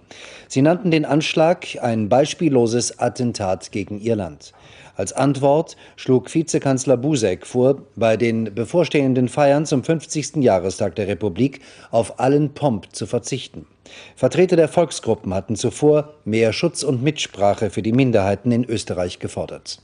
[0.48, 4.54] Sie nannten den Anschlag ein beispielloses Attentat gegen ihr Land.
[4.96, 10.36] Als Antwort schlug Vizekanzler Buzek vor, bei den bevorstehenden Feiern zum 50.
[10.44, 13.66] Jahrestag der Republik auf allen Pomp zu verzichten.
[14.16, 19.82] Vertreter der Volksgruppen hatten zuvor mehr Schutz und Mitsprache für die Minderheiten in Österreich gefordert.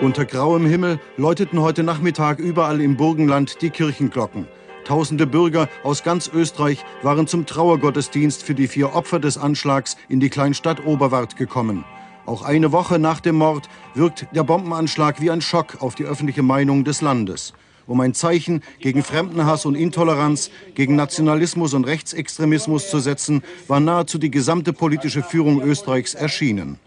[0.00, 4.48] Unter grauem Himmel läuteten heute Nachmittag überall im Burgenland die Kirchenglocken.
[4.84, 10.18] Tausende Bürger aus ganz Österreich waren zum Trauergottesdienst für die vier Opfer des Anschlags in
[10.18, 11.84] die Kleinstadt Oberwart gekommen.
[12.26, 16.42] Auch eine Woche nach dem Mord wirkt der Bombenanschlag wie ein Schock auf die öffentliche
[16.42, 17.52] Meinung des Landes.
[17.90, 24.16] Um ein Zeichen gegen Fremdenhass und Intoleranz, gegen Nationalismus und Rechtsextremismus zu setzen, war nahezu
[24.16, 26.78] die gesamte politische Führung Österreichs erschienen.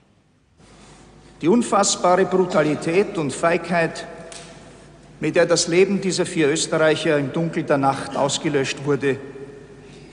[1.42, 4.08] Die unfassbare Brutalität und Feigheit,
[5.20, 9.18] mit der das Leben dieser vier Österreicher im Dunkel der Nacht ausgelöscht wurde,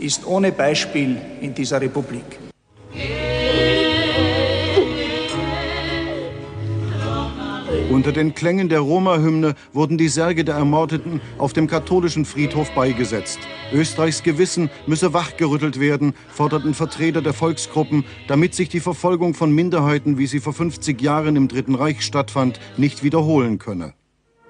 [0.00, 2.49] ist ohne Beispiel in dieser Republik.
[7.90, 13.40] Unter den Klängen der Roma-Hymne wurden die Särge der Ermordeten auf dem katholischen Friedhof beigesetzt.
[13.72, 20.18] Österreichs Gewissen müsse wachgerüttelt werden, forderten Vertreter der Volksgruppen, damit sich die Verfolgung von Minderheiten,
[20.18, 23.94] wie sie vor 50 Jahren im Dritten Reich stattfand, nicht wiederholen könne.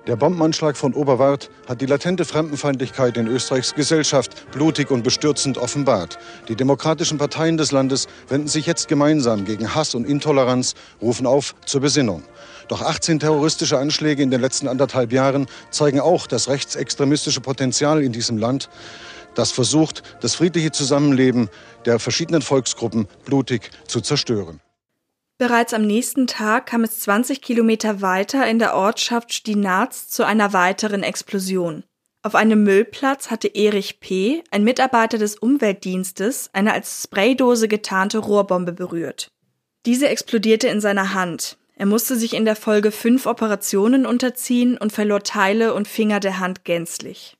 [0.06, 6.18] Der Bombenanschlag von Oberwart hat die latente Fremdenfeindlichkeit in Österreichs Gesellschaft blutig und bestürzend offenbart.
[6.48, 11.54] Die demokratischen Parteien des Landes wenden sich jetzt gemeinsam gegen Hass und Intoleranz, rufen auf
[11.64, 12.22] zur Besinnung.
[12.70, 18.12] Doch 18 terroristische Anschläge in den letzten anderthalb Jahren zeigen auch das rechtsextremistische Potenzial in
[18.12, 18.70] diesem Land,
[19.34, 21.48] das versucht, das friedliche Zusammenleben
[21.84, 24.60] der verschiedenen Volksgruppen blutig zu zerstören.
[25.36, 30.52] Bereits am nächsten Tag kam es 20 Kilometer weiter in der Ortschaft Stinaz zu einer
[30.52, 31.82] weiteren Explosion.
[32.22, 38.72] Auf einem Müllplatz hatte Erich P., ein Mitarbeiter des Umweltdienstes, eine als Spraydose getarnte Rohrbombe
[38.72, 39.26] berührt.
[39.86, 41.56] Diese explodierte in seiner Hand.
[41.80, 46.38] Er musste sich in der Folge fünf Operationen unterziehen und verlor Teile und Finger der
[46.38, 47.38] Hand gänzlich.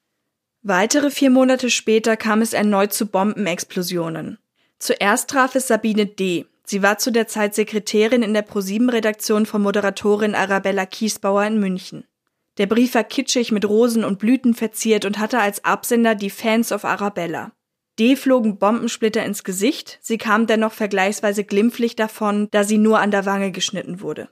[0.63, 4.39] Weitere vier Monate später kam es erneut zu Bombenexplosionen.
[4.79, 6.47] Zuerst traf es Sabine D.
[6.65, 12.05] Sie war zu der Zeit Sekretärin in der ProSieben-Redaktion von Moderatorin Arabella Kiesbauer in München.
[12.57, 16.73] Der Brief war kitschig mit Rosen und Blüten verziert und hatte als Absender die Fans
[16.73, 17.53] of Arabella.
[18.01, 23.11] D flogen Bombensplitter ins Gesicht, sie kam dennoch vergleichsweise glimpflich davon, da sie nur an
[23.11, 24.31] der Wange geschnitten wurde.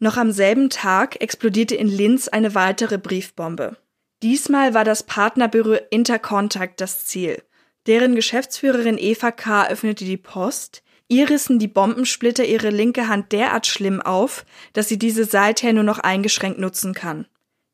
[0.00, 3.76] Noch am selben Tag explodierte in Linz eine weitere Briefbombe.
[4.24, 7.42] Diesmal war das Partnerbüro Intercontact das Ziel.
[7.86, 9.68] Deren Geschäftsführerin Eva K.
[9.68, 14.98] öffnete die Post, ihr rissen die Bombensplitter ihre linke Hand derart schlimm auf, dass sie
[14.98, 17.26] diese seither nur noch eingeschränkt nutzen kann.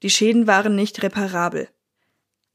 [0.03, 1.69] Die Schäden waren nicht reparabel.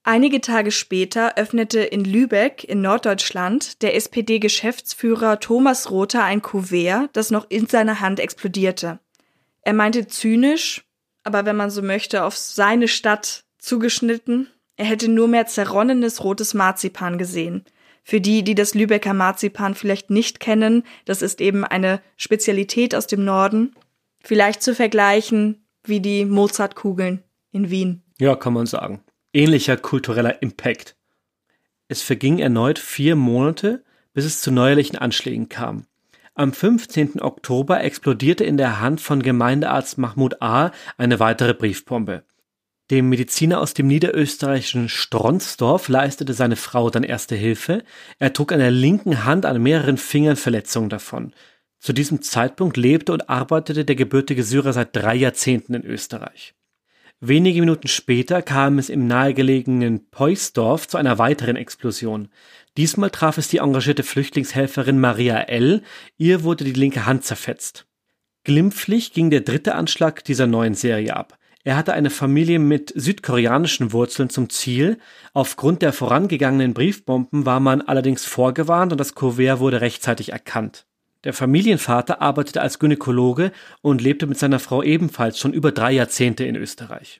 [0.09, 7.29] Einige Tage später öffnete in Lübeck in Norddeutschland der SPD-Geschäftsführer Thomas Rother ein Kuvert, das
[7.29, 8.99] noch in seiner Hand explodierte.
[9.63, 10.85] Er meinte zynisch,
[11.25, 16.53] aber wenn man so möchte, auf seine Stadt zugeschnitten, er hätte nur mehr zerronnenes rotes
[16.53, 17.65] Marzipan gesehen.
[18.01, 23.07] Für die, die das Lübecker Marzipan vielleicht nicht kennen, das ist eben eine Spezialität aus
[23.07, 23.75] dem Norden.
[24.23, 28.03] Vielleicht zu vergleichen wie die Mozartkugeln in Wien.
[28.19, 29.03] Ja, kann man sagen
[29.37, 30.95] ähnlicher kultureller Impact.
[31.87, 35.85] Es verging erneut vier Monate, bis es zu neuerlichen Anschlägen kam.
[36.33, 37.21] Am 15.
[37.21, 40.71] Oktober explodierte in der Hand von Gemeindearzt Mahmoud A.
[40.97, 42.23] eine weitere Briefbombe.
[42.89, 47.83] Dem Mediziner aus dem niederösterreichischen Stronsdorf leistete seine Frau dann erste Hilfe.
[48.17, 51.33] Er trug an der linken Hand an mehreren Fingern Verletzungen davon.
[51.79, 56.55] Zu diesem Zeitpunkt lebte und arbeitete der gebürtige Syrer seit drei Jahrzehnten in Österreich.
[57.19, 62.29] Wenige Minuten später kam es im nahegelegenen Peusdorf zu einer weiteren Explosion.
[62.77, 65.81] Diesmal traf es die engagierte Flüchtlingshelferin Maria L.
[66.17, 67.87] Ihr wurde die linke Hand zerfetzt.
[68.43, 71.39] Glimpflich ging der dritte Anschlag dieser neuen Serie ab.
[71.63, 74.99] Er hatte eine Familie mit südkoreanischen Wurzeln zum Ziel.
[75.33, 80.86] Aufgrund der vorangegangenen Briefbomben war man allerdings vorgewarnt und das Kuvert wurde rechtzeitig erkannt.
[81.27, 86.45] Der Familienvater arbeitete als Gynäkologe und lebte mit seiner Frau ebenfalls schon über drei Jahrzehnte
[86.45, 87.19] in Österreich.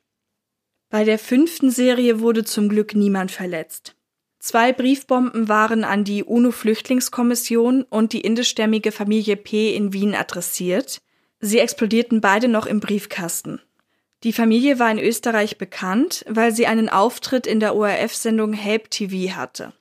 [0.90, 3.98] Bei der fünften Serie wurde zum Glück niemand verletzt.
[4.40, 9.76] Zwei Briefbomben waren an die UNO-Flüchtlingskommission und die indischstämmige Familie P.
[9.76, 11.02] in Wien adressiert.
[11.42, 13.60] Sie explodierten beide noch im Briefkasten.
[14.24, 19.36] Die Familie war in Österreich bekannt, weil sie einen Auftritt in der ORF-Sendung Help TV
[19.36, 19.74] hatte.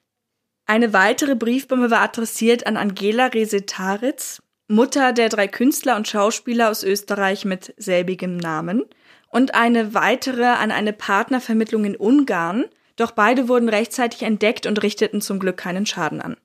[0.66, 6.83] Eine weitere Briefbombe war adressiert an Angela Resetaritz, Mutter der drei Künstler und Schauspieler aus
[6.83, 8.85] Österreich mit selbigem Namen,
[9.29, 12.64] und eine weitere an eine Partnervermittlung in Ungarn,
[12.96, 16.37] doch beide wurden rechtzeitig entdeckt und richteten zum Glück keinen Schaden an.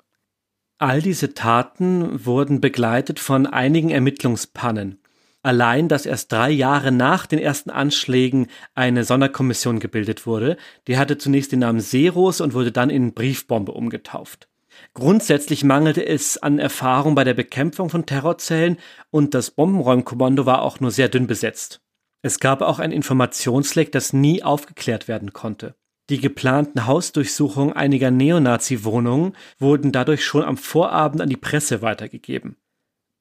[0.78, 5.01] All diese Taten wurden begleitet von einigen Ermittlungspannen.
[5.44, 11.18] Allein, dass erst drei Jahre nach den ersten Anschlägen eine Sonderkommission gebildet wurde, die hatte
[11.18, 14.48] zunächst den Namen Seros und wurde dann in Briefbombe umgetauft.
[14.94, 18.78] Grundsätzlich mangelte es an Erfahrung bei der Bekämpfung von Terrorzellen
[19.10, 21.82] und das Bombenräumkommando war auch nur sehr dünn besetzt.
[22.22, 25.76] Es gab auch ein Informationsleck, das nie aufgeklärt werden konnte.
[26.10, 32.58] Die geplanten Hausdurchsuchungen einiger Neonazi-Wohnungen wurden dadurch schon am Vorabend an die Presse weitergegeben.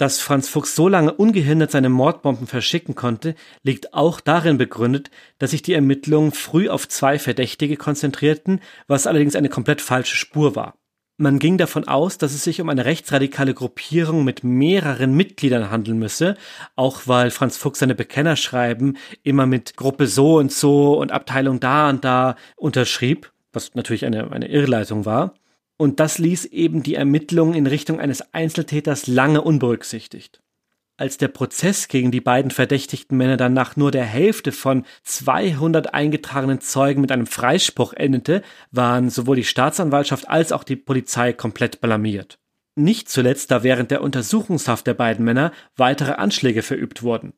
[0.00, 5.50] Dass Franz Fuchs so lange ungehindert seine Mordbomben verschicken konnte, liegt auch darin begründet, dass
[5.50, 10.78] sich die Ermittlungen früh auf zwei Verdächtige konzentrierten, was allerdings eine komplett falsche Spur war.
[11.18, 15.98] Man ging davon aus, dass es sich um eine rechtsradikale Gruppierung mit mehreren Mitgliedern handeln
[15.98, 16.34] müsse,
[16.76, 21.90] auch weil Franz Fuchs seine Bekennerschreiben immer mit Gruppe so und so und Abteilung da
[21.90, 25.34] und da unterschrieb, was natürlich eine, eine Irrleitung war.
[25.80, 30.42] Und das ließ eben die Ermittlungen in Richtung eines Einzeltäters lange unberücksichtigt.
[30.98, 35.94] Als der Prozess gegen die beiden verdächtigten Männer dann nach nur der Hälfte von 200
[35.94, 41.80] eingetragenen Zeugen mit einem Freispruch endete, waren sowohl die Staatsanwaltschaft als auch die Polizei komplett
[41.80, 42.38] blamiert.
[42.74, 47.32] Nicht zuletzt, da während der Untersuchungshaft der beiden Männer weitere Anschläge verübt wurden.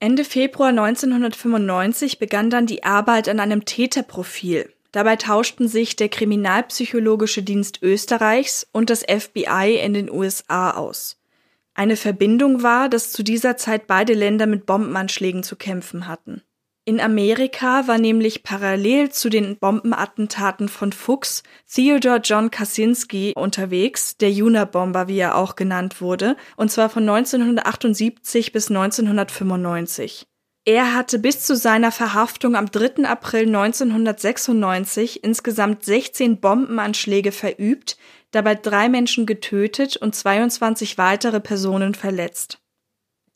[0.00, 4.72] Ende Februar 1995 begann dann die Arbeit an einem Täterprofil.
[4.92, 11.18] Dabei tauschten sich der Kriminalpsychologische Dienst Österreichs und das FBI in den USA aus.
[11.74, 16.42] Eine Verbindung war, dass zu dieser Zeit beide Länder mit Bombenanschlägen zu kämpfen hatten.
[16.88, 24.30] In Amerika war nämlich parallel zu den Bombenattentaten von Fuchs Theodore John Kaczynski unterwegs, der
[24.30, 30.26] Unabomber, wie er auch genannt wurde, und zwar von 1978 bis 1995.
[30.68, 33.06] Er hatte bis zu seiner Verhaftung am 3.
[33.06, 37.96] April 1996 insgesamt 16 Bombenanschläge verübt,
[38.32, 42.60] dabei drei Menschen getötet und 22 weitere Personen verletzt.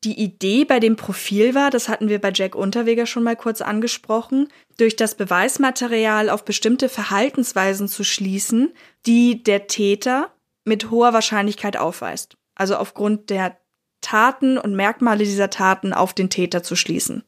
[0.05, 3.63] Die Idee bei dem Profil war, das hatten wir bei Jack Unterweger schon mal kurz
[3.63, 8.75] angesprochen, durch das Beweismaterial auf bestimmte Verhaltensweisen zu schließen,
[9.07, 10.35] die der Täter
[10.67, 12.37] mit hoher Wahrscheinlichkeit aufweist.
[12.55, 13.57] Also aufgrund der
[14.03, 17.25] Taten und Merkmale dieser Taten auf den Täter zu schließen.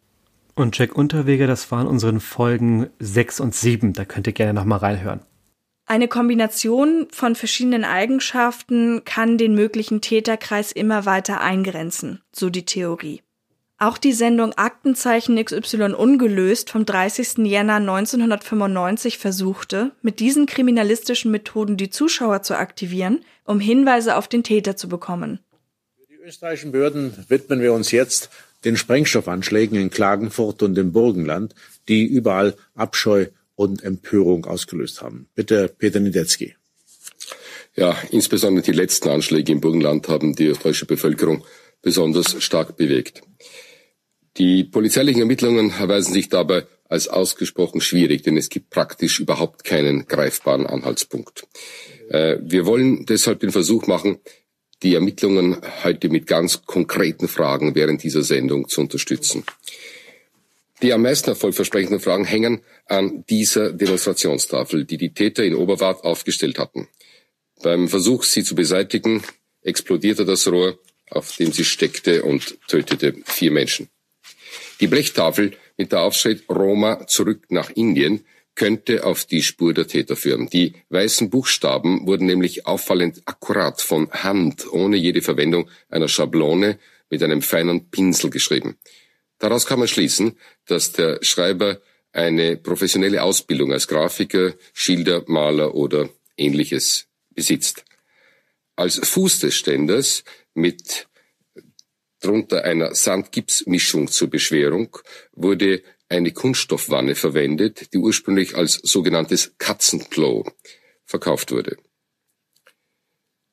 [0.54, 4.80] Und Jack Unterweger, das waren unseren Folgen 6 und 7, da könnt ihr gerne nochmal
[4.80, 5.20] reinhören.
[5.86, 13.20] Eine Kombination von verschiedenen Eigenschaften kann den möglichen Täterkreis immer weiter eingrenzen, so die Theorie.
[13.76, 17.38] Auch die Sendung Aktenzeichen XY ungelöst vom 30.
[17.38, 24.42] Jänner 1995 versuchte, mit diesen kriminalistischen Methoden die Zuschauer zu aktivieren, um Hinweise auf den
[24.42, 25.40] Täter zu bekommen.
[26.24, 28.30] Österreichischen Behörden widmen wir uns jetzt
[28.64, 31.54] den Sprengstoffanschlägen in Klagenfurt und im Burgenland,
[31.86, 35.28] die überall Abscheu und Empörung ausgelöst haben.
[35.34, 36.56] Bitte, Peter Niedetzky.
[37.76, 41.44] Ja, insbesondere die letzten Anschläge im Burgenland haben die österreichische Bevölkerung
[41.82, 43.20] besonders stark bewegt.
[44.38, 50.06] Die polizeilichen Ermittlungen erweisen sich dabei als ausgesprochen schwierig, denn es gibt praktisch überhaupt keinen
[50.06, 51.46] greifbaren Anhaltspunkt.
[52.08, 54.20] Äh, wir wollen deshalb den Versuch machen,
[54.84, 59.44] die Ermittlungen heute mit ganz konkreten Fragen während dieser Sendung zu unterstützen.
[60.82, 66.58] Die am meisten erfolgversprechenden Fragen hängen an dieser Demonstrationstafel, die die Täter in Oberwart aufgestellt
[66.58, 66.88] hatten.
[67.62, 69.22] Beim Versuch, sie zu beseitigen,
[69.62, 70.78] explodierte das Rohr,
[71.10, 73.88] auf dem sie steckte und tötete vier Menschen.
[74.80, 80.16] Die Blechtafel mit der Aufschrift Roma zurück nach Indien könnte auf die Spur der Täter
[80.16, 80.48] führen.
[80.48, 86.78] Die weißen Buchstaben wurden nämlich auffallend akkurat von Hand, ohne jede Verwendung einer Schablone
[87.10, 88.76] mit einem feinen Pinsel geschrieben.
[89.38, 91.80] Daraus kann man schließen, dass der Schreiber
[92.12, 97.84] eine professionelle Ausbildung als Grafiker, Schildermaler oder ähnliches besitzt.
[98.76, 100.24] Als Fuß des Ständers
[100.54, 101.08] mit
[102.20, 104.96] drunter einer Sandgipsmischung zur Beschwerung
[105.32, 110.44] wurde eine Kunststoffwanne verwendet, die ursprünglich als sogenanntes Katzenklo
[111.04, 111.76] verkauft wurde.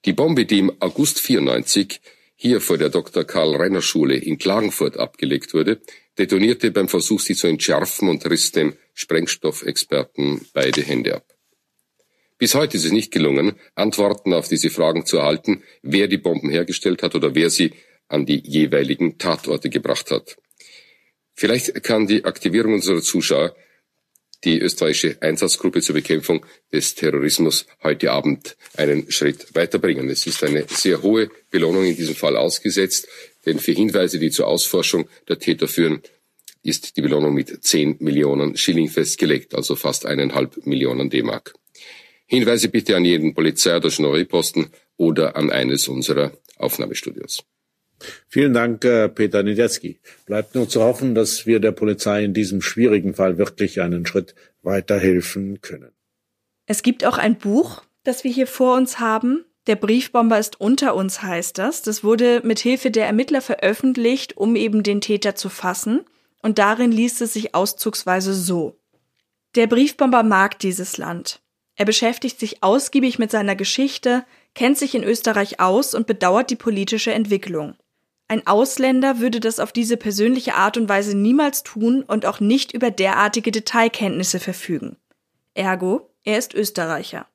[0.05, 2.01] Die Bombe, die im August 94
[2.35, 3.23] hier vor der Dr.
[3.23, 5.79] Karl Renner Schule in Klagenfurt abgelegt wurde,
[6.17, 11.25] detonierte beim Versuch, sie zu entschärfen und riss dem Sprengstoffexperten beide Hände ab.
[12.39, 16.49] Bis heute ist es nicht gelungen, Antworten auf diese Fragen zu erhalten, wer die Bomben
[16.49, 17.73] hergestellt hat oder wer sie
[18.07, 20.37] an die jeweiligen Tatorte gebracht hat.
[21.41, 23.55] Vielleicht kann die Aktivierung unserer Zuschauer
[24.43, 30.07] die österreichische Einsatzgruppe zur Bekämpfung des Terrorismus heute Abend einen Schritt weiterbringen.
[30.11, 33.07] Es ist eine sehr hohe Belohnung in diesem Fall ausgesetzt,
[33.47, 36.03] denn für Hinweise, die zur Ausforschung der Täter führen,
[36.61, 41.55] ist die Belohnung mit 10 Millionen Schilling festgelegt, also fast eineinhalb Millionen D-Mark.
[42.27, 47.43] Hinweise bitte an jeden Polizei- oder Gendarmerieposten oder an eines unserer Aufnahmestudios.
[48.27, 49.99] Vielen Dank, äh, Peter Niedetzky.
[50.25, 54.35] Bleibt nur zu hoffen, dass wir der Polizei in diesem schwierigen Fall wirklich einen Schritt
[54.63, 55.91] weiterhelfen können.
[56.65, 59.45] Es gibt auch ein Buch, das wir hier vor uns haben.
[59.67, 61.81] Der Briefbomber ist unter uns, heißt das.
[61.81, 66.01] Das wurde mit Hilfe der Ermittler veröffentlicht, um eben den Täter zu fassen.
[66.41, 68.79] Und darin liest es sich auszugsweise so.
[69.55, 71.41] Der Briefbomber mag dieses Land.
[71.75, 74.25] Er beschäftigt sich ausgiebig mit seiner Geschichte,
[74.55, 77.75] kennt sich in Österreich aus und bedauert die politische Entwicklung.
[78.31, 82.71] Ein Ausländer würde das auf diese persönliche Art und Weise niemals tun und auch nicht
[82.71, 84.95] über derartige Detailkenntnisse verfügen.
[85.53, 87.27] Ergo, er ist Österreicher.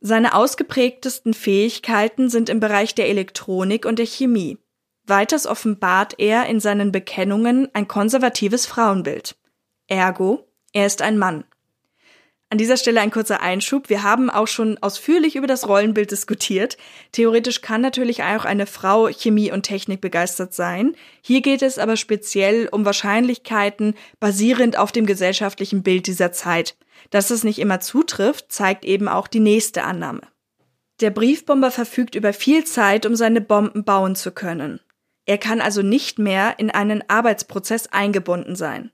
[0.00, 4.58] Seine ausgeprägtesten Fähigkeiten sind im Bereich der Elektronik und der Chemie.
[5.06, 9.36] Weiters offenbart er in seinen Bekennungen ein konservatives Frauenbild.
[9.86, 11.44] Ergo, er ist ein Mann.
[12.52, 13.88] An dieser Stelle ein kurzer Einschub.
[13.88, 16.76] Wir haben auch schon ausführlich über das Rollenbild diskutiert.
[17.12, 20.96] Theoretisch kann natürlich auch eine Frau Chemie und Technik begeistert sein.
[21.22, 26.76] Hier geht es aber speziell um Wahrscheinlichkeiten basierend auf dem gesellschaftlichen Bild dieser Zeit.
[27.10, 30.22] Dass es nicht immer zutrifft, zeigt eben auch die nächste Annahme.
[31.00, 34.80] Der Briefbomber verfügt über viel Zeit, um seine Bomben bauen zu können.
[35.24, 38.90] Er kann also nicht mehr in einen Arbeitsprozess eingebunden sein.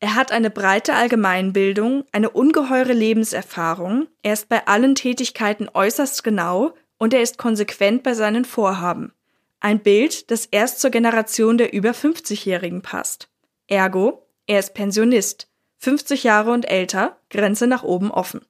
[0.00, 6.74] Er hat eine breite Allgemeinbildung, eine ungeheure Lebenserfahrung, er ist bei allen Tätigkeiten äußerst genau
[6.98, 9.12] und er ist konsequent bei seinen Vorhaben.
[9.58, 13.28] Ein Bild, das erst zur Generation der über 50-Jährigen passt.
[13.66, 18.42] Ergo, er ist Pensionist, 50 Jahre und älter, Grenze nach oben offen.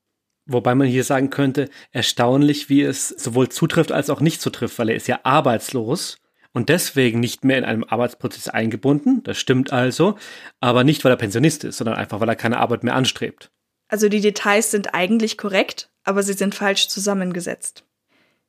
[0.44, 4.90] Wobei man hier sagen könnte, erstaunlich, wie es sowohl zutrifft als auch nicht zutrifft, weil
[4.90, 6.18] er ist ja arbeitslos
[6.52, 9.22] und deswegen nicht mehr in einem Arbeitsprozess eingebunden.
[9.22, 10.16] Das stimmt also,
[10.60, 13.50] aber nicht, weil er Pensionist ist, sondern einfach, weil er keine Arbeit mehr anstrebt.
[13.88, 17.84] Also die Details sind eigentlich korrekt, aber sie sind falsch zusammengesetzt.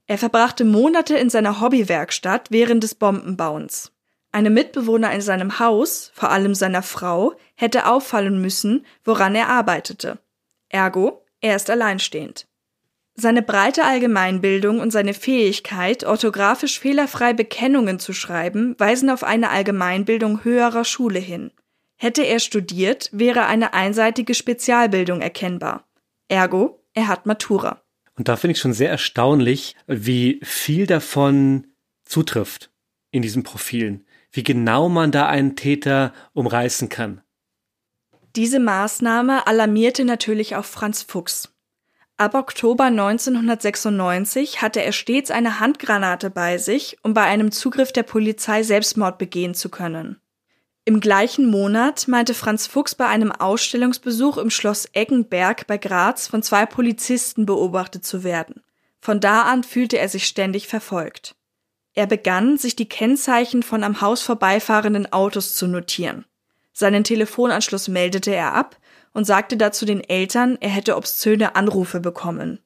[0.05, 3.91] Er verbrachte Monate in seiner Hobbywerkstatt während des Bombenbauens.
[4.31, 10.19] Eine Mitbewohner in seinem Haus, vor allem seiner Frau, hätte auffallen müssen, woran er arbeitete.
[10.67, 12.48] Ergo, er ist alleinstehend.
[13.19, 20.45] Seine breite Allgemeinbildung und seine Fähigkeit, orthografisch fehlerfrei Bekennungen zu schreiben, weisen auf eine Allgemeinbildung
[20.45, 21.51] höherer Schule hin.
[21.97, 25.83] Hätte er studiert, wäre eine einseitige Spezialbildung erkennbar.
[26.29, 27.81] Ergo, er hat Matura.
[28.15, 31.67] Und da finde ich schon sehr erstaunlich, wie viel davon
[32.05, 32.71] zutrifft
[33.11, 37.19] in diesen Profilen, wie genau man da einen Täter umreißen kann.
[38.37, 41.53] Diese Maßnahme alarmierte natürlich auch Franz Fuchs.
[42.19, 48.03] Ab Oktober 1996 hatte er stets eine Handgranate bei sich, um bei einem Zugriff der
[48.03, 50.19] Polizei Selbstmord begehen zu können.
[50.83, 56.43] Im gleichen Monat meinte Franz Fuchs bei einem Ausstellungsbesuch im Schloss Eggenberg bei Graz von
[56.43, 58.63] zwei Polizisten beobachtet zu werden.
[58.99, 61.37] Von da an fühlte er sich ständig verfolgt.
[61.93, 66.25] Er begann, sich die Kennzeichen von am Haus vorbeifahrenden Autos zu notieren.
[66.73, 68.75] Seinen Telefonanschluss meldete er ab
[69.13, 72.59] und sagte dazu den Eltern, er hätte obszöne Anrufe bekommen.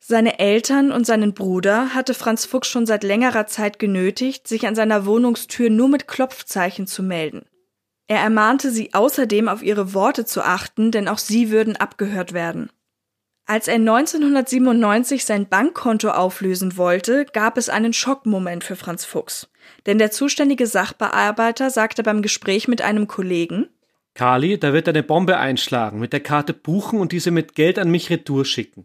[0.00, 4.74] Seine Eltern und seinen Bruder hatte Franz Fuchs schon seit längerer Zeit genötigt, sich an
[4.74, 7.44] seiner Wohnungstür nur mit Klopfzeichen zu melden.
[8.06, 12.70] Er ermahnte sie außerdem auf ihre Worte zu achten, denn auch sie würden abgehört werden.
[13.44, 19.48] Als er 1997 sein Bankkonto auflösen wollte, gab es einen Schockmoment für Franz Fuchs.
[19.86, 23.68] Denn der zuständige Sachbearbeiter sagte beim Gespräch mit einem Kollegen,
[24.18, 27.88] Kali, da wird eine Bombe einschlagen, mit der Karte buchen und diese mit Geld an
[27.88, 28.82] mich retour schicken.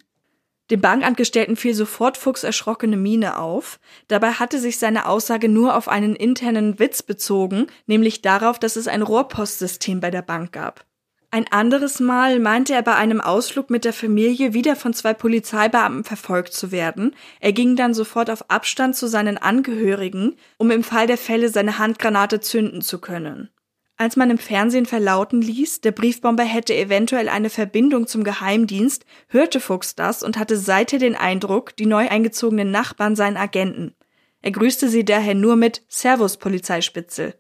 [0.69, 3.79] Dem Bankangestellten fiel sofort Fuchs erschrockene Miene auf.
[4.07, 8.87] Dabei hatte sich seine Aussage nur auf einen internen Witz bezogen, nämlich darauf, dass es
[8.87, 10.85] ein Rohrpostsystem bei der Bank gab.
[11.31, 16.03] Ein anderes Mal meinte er bei einem Ausflug mit der Familie wieder von zwei Polizeibeamten
[16.03, 17.15] verfolgt zu werden.
[17.39, 21.79] Er ging dann sofort auf Abstand zu seinen Angehörigen, um im Fall der Fälle seine
[21.79, 23.49] Handgranate zünden zu können.
[23.95, 29.59] Als man im Fernsehen verlauten ließ, der Briefbomber hätte eventuell eine Verbindung zum Geheimdienst, hörte
[29.59, 33.93] Fuchs das und hatte seither den Eindruck, die neu eingezogenen Nachbarn seien Agenten.
[34.41, 37.35] Er grüßte sie daher nur mit Servus, Polizeispitzel.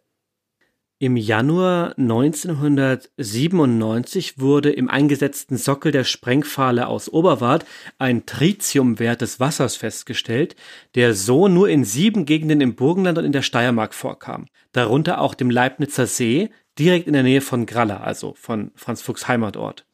[0.99, 7.65] Im Januar 1997 wurde im eingesetzten Sockel der Sprengpfahle aus Oberwart
[7.97, 10.55] ein Tritiumwert des Wassers festgestellt,
[10.95, 15.33] der so nur in sieben Gegenden im Burgenland und in der Steiermark vorkam, darunter auch
[15.33, 19.85] dem Leibnizer See, direkt in der Nähe von Gralla, also von Franz Fuchs Heimatort.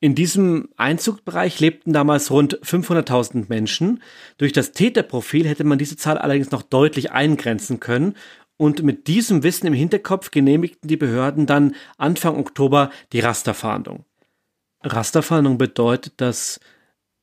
[0.00, 4.02] In diesem Einzugsbereich lebten damals rund 500.000 Menschen.
[4.36, 8.14] Durch das Täterprofil hätte man diese Zahl allerdings noch deutlich eingrenzen können
[8.56, 14.04] und mit diesem Wissen im Hinterkopf genehmigten die Behörden dann Anfang Oktober die Rasterfahndung.
[14.82, 16.60] Rasterfahndung bedeutet, dass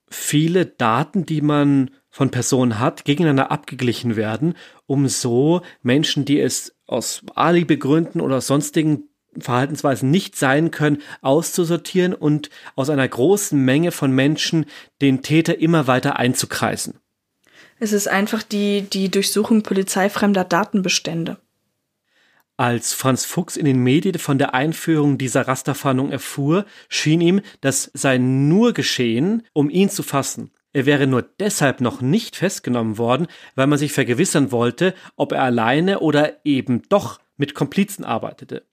[0.09, 4.55] viele Daten, die man von Personen hat, gegeneinander abgeglichen werden,
[4.85, 9.05] um so Menschen, die es aus Alibi-Gründen oder sonstigen
[9.39, 14.65] Verhaltensweisen nicht sein können, auszusortieren und aus einer großen Menge von Menschen
[15.01, 16.95] den Täter immer weiter einzukreisen.
[17.79, 21.37] Es ist einfach die, die Durchsuchung polizeifremder Datenbestände.
[22.57, 27.89] Als Franz Fuchs in den Medien von der Einführung dieser Rasterfahndung erfuhr, schien ihm, das
[27.93, 30.51] sei nur geschehen, um ihn zu fassen.
[30.73, 35.43] Er wäre nur deshalb noch nicht festgenommen worden, weil man sich vergewissern wollte, ob er
[35.43, 38.65] alleine oder eben doch mit Komplizen arbeitete.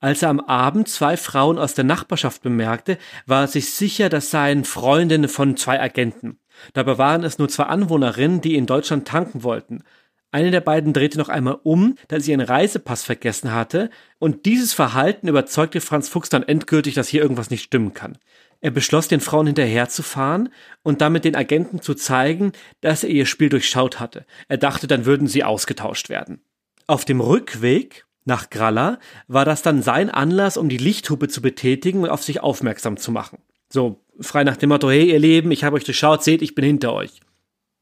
[0.00, 4.30] Als er am Abend zwei Frauen aus der Nachbarschaft bemerkte, war er sich sicher, das
[4.30, 6.38] seien Freundinnen von zwei Agenten.
[6.72, 9.82] Dabei waren es nur zwei Anwohnerinnen, die in Deutschland tanken wollten.
[10.30, 13.88] Eine der beiden drehte noch einmal um, da sie ihren Reisepass vergessen hatte,
[14.18, 18.18] und dieses Verhalten überzeugte Franz Fuchs dann endgültig, dass hier irgendwas nicht stimmen kann.
[18.60, 20.48] Er beschloss, den Frauen hinterherzufahren
[20.82, 24.26] und damit den Agenten zu zeigen, dass er ihr Spiel durchschaut hatte.
[24.48, 26.40] Er dachte, dann würden sie ausgetauscht werden.
[26.86, 28.98] Auf dem Rückweg nach Gralla
[29.28, 33.12] war das dann sein Anlass, um die Lichthupe zu betätigen und auf sich aufmerksam zu
[33.12, 33.38] machen.
[33.70, 36.64] So, frei nach dem Motto, hey ihr Leben, ich habe euch durchschaut, seht, ich bin
[36.64, 37.20] hinter euch.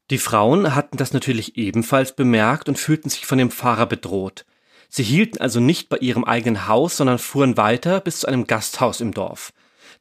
[0.09, 4.45] Die Frauen hatten das natürlich ebenfalls bemerkt und fühlten sich von dem Fahrer bedroht.
[4.89, 9.01] Sie hielten also nicht bei ihrem eigenen Haus, sondern fuhren weiter bis zu einem Gasthaus
[9.01, 9.51] im Dorf.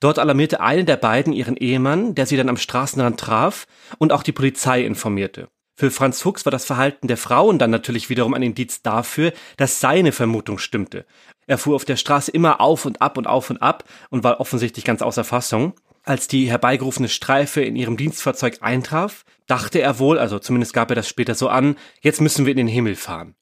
[0.01, 3.67] Dort alarmierte eine der beiden ihren Ehemann, der sie dann am Straßenrand traf
[3.99, 5.49] und auch die Polizei informierte.
[5.79, 9.79] Für Franz Fuchs war das Verhalten der Frauen dann natürlich wiederum ein Indiz dafür, dass
[9.79, 11.05] seine Vermutung stimmte.
[11.47, 14.41] Er fuhr auf der Straße immer auf und ab und auf und ab und war
[14.41, 15.75] offensichtlich ganz außer Fassung.
[16.03, 20.97] Als die herbeigerufene Streife in ihrem Dienstfahrzeug eintraf, dachte er wohl, also zumindest gab er
[20.97, 23.35] das später so an, jetzt müssen wir in den Himmel fahren.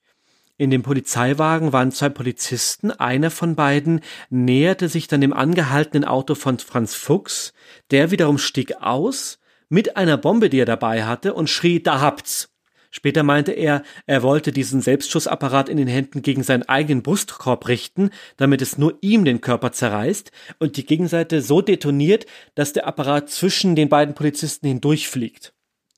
[0.56, 6.36] In dem Polizeiwagen waren zwei Polizisten, einer von beiden näherte sich dann dem angehaltenen Auto
[6.36, 7.52] von Franz Fuchs,
[7.90, 12.50] der wiederum stieg aus mit einer Bombe, die er dabei hatte, und schrie, da habt's.
[12.92, 18.10] Später meinte er, er wollte diesen Selbstschussapparat in den Händen gegen seinen eigenen Brustkorb richten,
[18.36, 20.30] damit es nur ihm den Körper zerreißt
[20.60, 25.53] und die Gegenseite so detoniert, dass der Apparat zwischen den beiden Polizisten hindurchfliegt.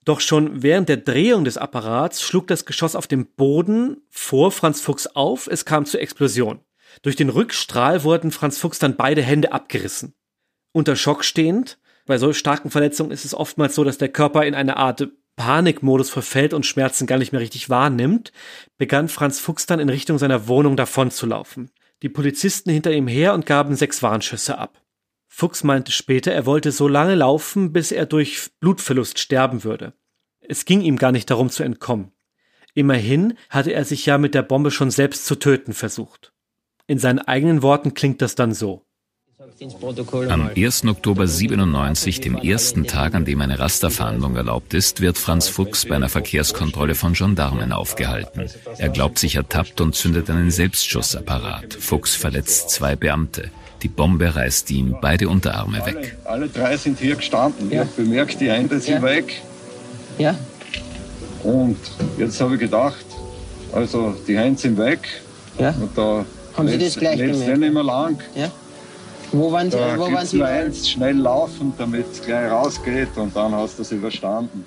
[0.07, 4.81] Doch schon während der Drehung des Apparats schlug das Geschoss auf dem Boden vor Franz
[4.81, 6.61] Fuchs auf, es kam zur Explosion.
[7.03, 10.15] Durch den Rückstrahl wurden Franz Fuchs dann beide Hände abgerissen.
[10.73, 14.55] Unter Schock stehend, bei so starken Verletzungen ist es oftmals so, dass der Körper in
[14.55, 18.31] eine Art Panikmodus verfällt und Schmerzen gar nicht mehr richtig wahrnimmt,
[18.79, 21.73] begann Franz Fuchs dann in Richtung seiner Wohnung davonzulaufen.
[22.03, 24.81] Die Polizisten hinter ihm her und gaben sechs Warnschüsse ab.
[25.39, 29.93] Fuchs meinte später, er wollte so lange laufen, bis er durch Blutverlust sterben würde.
[30.41, 32.11] Es ging ihm gar nicht darum zu entkommen.
[32.72, 36.32] Immerhin hatte er sich ja mit der Bombe schon selbst zu töten versucht.
[36.87, 38.87] In seinen eigenen Worten klingt das dann so.
[40.30, 40.87] Am 1.
[40.87, 45.97] Oktober 97, dem ersten Tag, an dem eine Rasterfahndung erlaubt ist, wird Franz Fuchs bei
[45.97, 48.49] einer Verkehrskontrolle von Gendarmen aufgehalten.
[48.78, 51.74] Er glaubt sich ertappt und zündet einen Selbstschussapparat.
[51.74, 53.51] Fuchs verletzt zwei Beamte.
[53.83, 56.16] Die Bombe reißt ihm beide Unterarme weg.
[56.24, 57.70] Alle, alle drei sind hier gestanden.
[57.70, 57.83] Ja.
[57.83, 59.03] Ich habe bemerkt, die Hände sind ja.
[59.03, 59.43] weg.
[60.18, 60.35] Ja.
[61.43, 61.77] Und
[62.18, 63.05] jetzt habe ich gedacht,
[63.72, 65.09] also die Hände sind weg.
[65.59, 65.70] Ja.
[65.70, 66.24] Und da
[66.57, 67.59] haben Sie das gleich gemerkt?
[67.59, 68.18] nicht mehr lang.
[68.35, 68.51] Ja.
[69.33, 69.77] Wo waren Sie?
[69.77, 70.39] Da wo waren Sie?
[70.39, 74.64] Nur eins, schnell laufen, damit es gleich rausgeht und dann hast du es überstanden.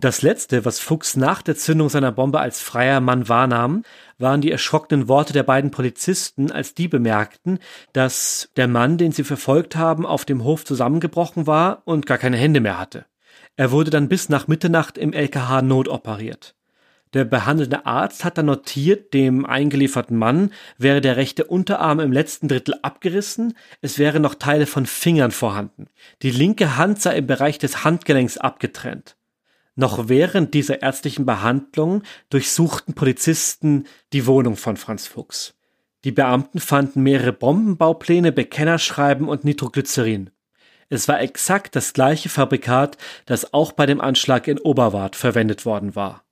[0.00, 3.82] Das letzte, was Fuchs nach der Zündung seiner Bombe als freier Mann wahrnahm,
[4.16, 7.58] waren die erschrockenen Worte der beiden Polizisten, als die bemerkten,
[7.92, 12.36] dass der Mann, den sie verfolgt haben, auf dem Hof zusammengebrochen war und gar keine
[12.36, 13.06] Hände mehr hatte.
[13.56, 16.54] Er wurde dann bis nach Mitternacht im LKH notoperiert.
[17.12, 22.46] Der behandelnde Arzt hat dann notiert, dem eingelieferten Mann wäre der rechte Unterarm im letzten
[22.46, 25.88] Drittel abgerissen, es wären noch Teile von Fingern vorhanden.
[26.22, 29.17] Die linke Hand sei im Bereich des Handgelenks abgetrennt.
[29.78, 35.54] Noch während dieser ärztlichen Behandlung durchsuchten Polizisten die Wohnung von Franz Fuchs.
[36.02, 40.30] Die Beamten fanden mehrere Bombenbaupläne, Bekennerschreiben und Nitroglycerin.
[40.88, 45.94] Es war exakt das gleiche Fabrikat, das auch bei dem Anschlag in Oberwart verwendet worden
[45.94, 46.24] war.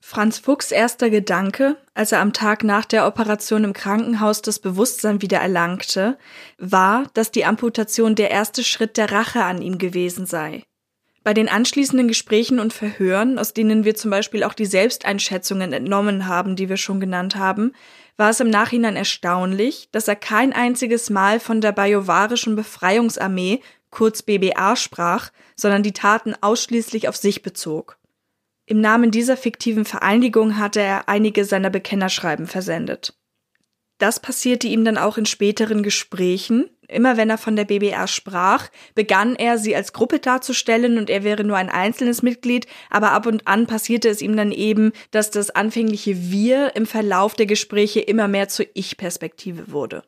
[0.00, 5.20] Franz Fuchs erster Gedanke, als er am Tag nach der Operation im Krankenhaus das Bewusstsein
[5.20, 6.16] wieder erlangte,
[6.56, 10.64] war, dass die Amputation der erste Schritt der Rache an ihm gewesen sei.
[11.26, 16.28] Bei den anschließenden Gesprächen und Verhören, aus denen wir zum Beispiel auch die Selbsteinschätzungen entnommen
[16.28, 17.72] haben, die wir schon genannt haben,
[18.16, 23.60] war es im Nachhinein erstaunlich, dass er kein einziges Mal von der Bajovarischen Befreiungsarmee,
[23.90, 27.98] kurz BBA, sprach, sondern die Taten ausschließlich auf sich bezog.
[28.64, 33.18] Im Namen dieser fiktiven Vereinigung hatte er einige seiner Bekennerschreiben versendet.
[33.98, 38.68] Das passierte ihm dann auch in späteren Gesprächen, immer wenn er von der BBR sprach,
[38.94, 43.26] begann er, sie als Gruppe darzustellen und er wäre nur ein einzelnes Mitglied, aber ab
[43.26, 48.00] und an passierte es ihm dann eben, dass das anfängliche Wir im Verlauf der Gespräche
[48.00, 50.02] immer mehr zur Ich-Perspektive wurde.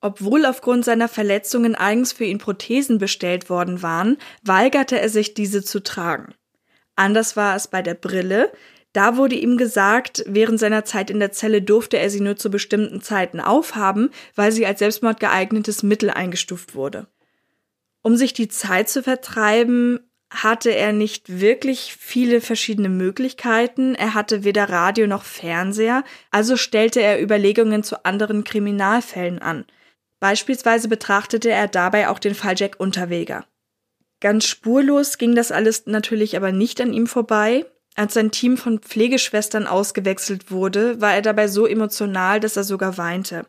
[0.00, 5.62] Obwohl aufgrund seiner Verletzungen eigens für ihn Prothesen bestellt worden waren, weigerte er sich, diese
[5.62, 6.34] zu tragen.
[6.96, 8.52] Anders war es bei der Brille.
[8.92, 12.50] Da wurde ihm gesagt, während seiner Zeit in der Zelle durfte er sie nur zu
[12.50, 17.06] bestimmten Zeiten aufhaben, weil sie als selbstmordgeeignetes Mittel eingestuft wurde.
[18.02, 23.94] Um sich die Zeit zu vertreiben, hatte er nicht wirklich viele verschiedene Möglichkeiten.
[23.94, 29.64] Er hatte weder Radio noch Fernseher, also stellte er Überlegungen zu anderen Kriminalfällen an.
[30.20, 33.44] Beispielsweise betrachtete er dabei auch den Fall Jack Unterweger.
[34.20, 37.66] Ganz spurlos ging das alles natürlich aber nicht an ihm vorbei.
[37.94, 42.96] Als sein Team von Pflegeschwestern ausgewechselt wurde, war er dabei so emotional, dass er sogar
[42.96, 43.46] weinte.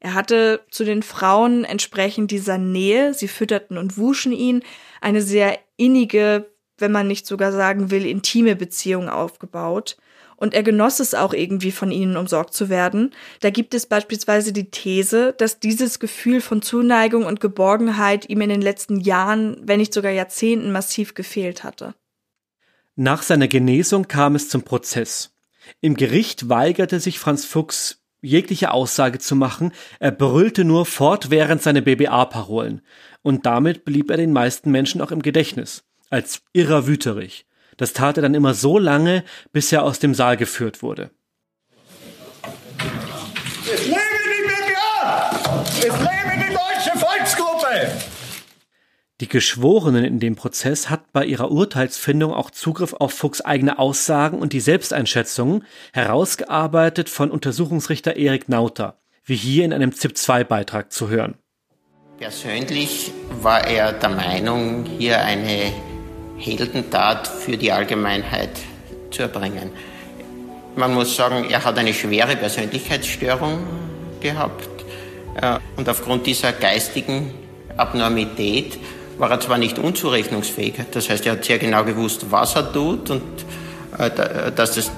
[0.00, 4.62] Er hatte zu den Frauen entsprechend dieser Nähe, sie fütterten und wuschen ihn,
[5.00, 9.96] eine sehr innige, wenn man nicht sogar sagen will, intime Beziehung aufgebaut
[10.36, 13.12] und er genoss es auch irgendwie von ihnen umsorgt zu werden.
[13.40, 18.50] Da gibt es beispielsweise die These, dass dieses Gefühl von Zuneigung und Geborgenheit ihm in
[18.50, 21.94] den letzten Jahren, wenn nicht sogar Jahrzehnten massiv gefehlt hatte.
[22.96, 25.34] Nach seiner Genesung kam es zum Prozess.
[25.80, 31.82] Im Gericht weigerte sich Franz Fuchs jegliche Aussage zu machen, er brüllte nur fortwährend seine
[31.82, 32.82] BBA-Parolen,
[33.22, 37.46] und damit blieb er den meisten Menschen auch im Gedächtnis, als irrer Wüterich.
[37.76, 41.10] Das tat er dann immer so lange, bis er aus dem Saal geführt wurde.
[43.70, 45.64] Es lebe die BPA!
[45.78, 47.90] Es lebe die deutsche Volksgruppe!
[49.24, 54.38] Die Geschworenen in dem Prozess hatten bei ihrer Urteilsfindung auch Zugriff auf Fuchs eigene Aussagen
[54.38, 55.64] und die Selbsteinschätzungen,
[55.94, 61.38] herausgearbeitet von Untersuchungsrichter Erik Nauter, wie hier in einem ZIP-2-Beitrag zu hören.
[62.18, 65.72] Persönlich war er der Meinung, hier eine
[66.36, 68.50] Heldentat für die Allgemeinheit
[69.10, 69.70] zu erbringen.
[70.76, 73.60] Man muss sagen, er hat eine schwere Persönlichkeitsstörung
[74.20, 74.84] gehabt
[75.40, 77.32] äh, und aufgrund dieser geistigen
[77.78, 78.78] Abnormität
[79.18, 83.10] war er zwar nicht unzurechnungsfähig, das heißt, er hat sehr genau gewusst, was er tut
[83.10, 83.22] und
[83.98, 84.10] äh,
[84.52, 84.90] dass das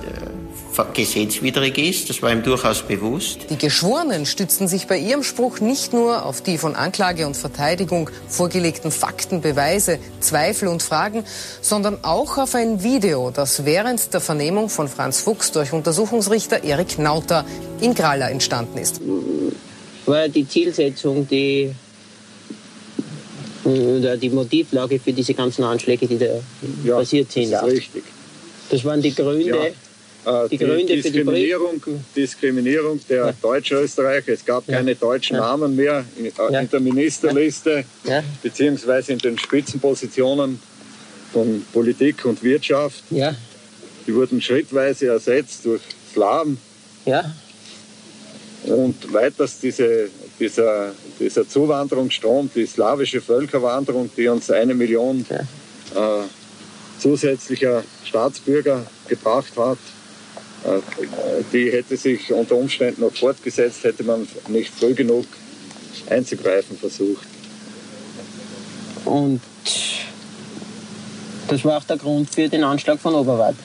[0.93, 2.11] gesetzwidrig ist.
[2.11, 3.39] Das war ihm durchaus bewusst.
[3.51, 8.11] Die Geschworenen stützten sich bei ihrem Spruch nicht nur auf die von Anklage und Verteidigung
[8.29, 11.25] vorgelegten Fakten, Beweise, Zweifel und Fragen,
[11.61, 16.99] sondern auch auf ein Video, das während der Vernehmung von Franz Fuchs durch Untersuchungsrichter Erik
[16.99, 17.45] Nauter
[17.81, 19.01] in Gralla entstanden ist.
[20.05, 21.75] War die Zielsetzung, die
[23.67, 26.27] äh, die Motivlage für diese ganzen Anschläge, die da
[26.85, 27.53] ja, passiert sind.
[27.53, 28.05] Das ist richtig.
[28.71, 29.49] Das waren die Gründe.
[29.49, 29.67] Ja
[30.27, 31.83] äh, die, die Diskriminierung,
[32.17, 33.33] Diskriminierung der ja.
[33.41, 34.33] Deutsch-Österreicher.
[34.33, 35.37] Es gab keine deutschen.
[35.37, 37.85] Namen mehr in, äh, in der Ministerliste,
[38.43, 40.61] beziehungsweise in den Spitzenpositionen
[41.33, 43.05] von Politik und Wirtschaft.
[43.11, 46.59] Die wurden schrittweise ersetzt durch Slawen.
[48.65, 50.09] Und weiters diese,
[50.39, 56.23] dieser, dieser Zuwanderungsstrom, die slawische Völkerwanderung, die uns eine Million äh,
[56.99, 59.79] zusätzlicher Staatsbürger gebracht hat,
[60.65, 60.81] äh,
[61.53, 65.27] die hätte sich unter Umständen noch fortgesetzt, hätte man nicht früh genug
[66.09, 67.27] einzugreifen versucht.
[69.05, 69.41] Und
[71.49, 73.57] das war auch der Grund für den Anschlag von Oberwart.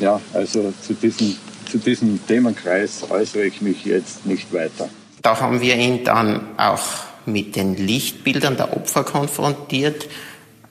[0.00, 1.36] Ja, also zu diesem,
[1.68, 4.88] zu diesem Themenkreis äußere ich mich jetzt nicht weiter.
[5.22, 6.82] Da haben wir ihn dann auch
[7.26, 10.08] mit den Lichtbildern der Opfer konfrontiert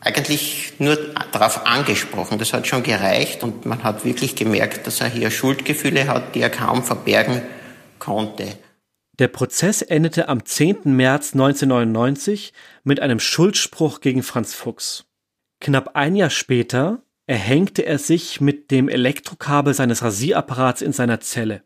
[0.07, 0.95] eigentlich nur
[1.31, 2.39] darauf angesprochen.
[2.39, 6.41] Das hat schon gereicht und man hat wirklich gemerkt, dass er hier Schuldgefühle hat, die
[6.41, 7.41] er kaum verbergen
[7.99, 8.57] konnte.
[9.19, 10.95] Der Prozess endete am 10.
[10.95, 15.05] März 1999 mit einem Schuldspruch gegen Franz Fuchs.
[15.59, 21.61] Knapp ein Jahr später erhängte er sich mit dem Elektrokabel seines Rasierapparats in seiner Zelle.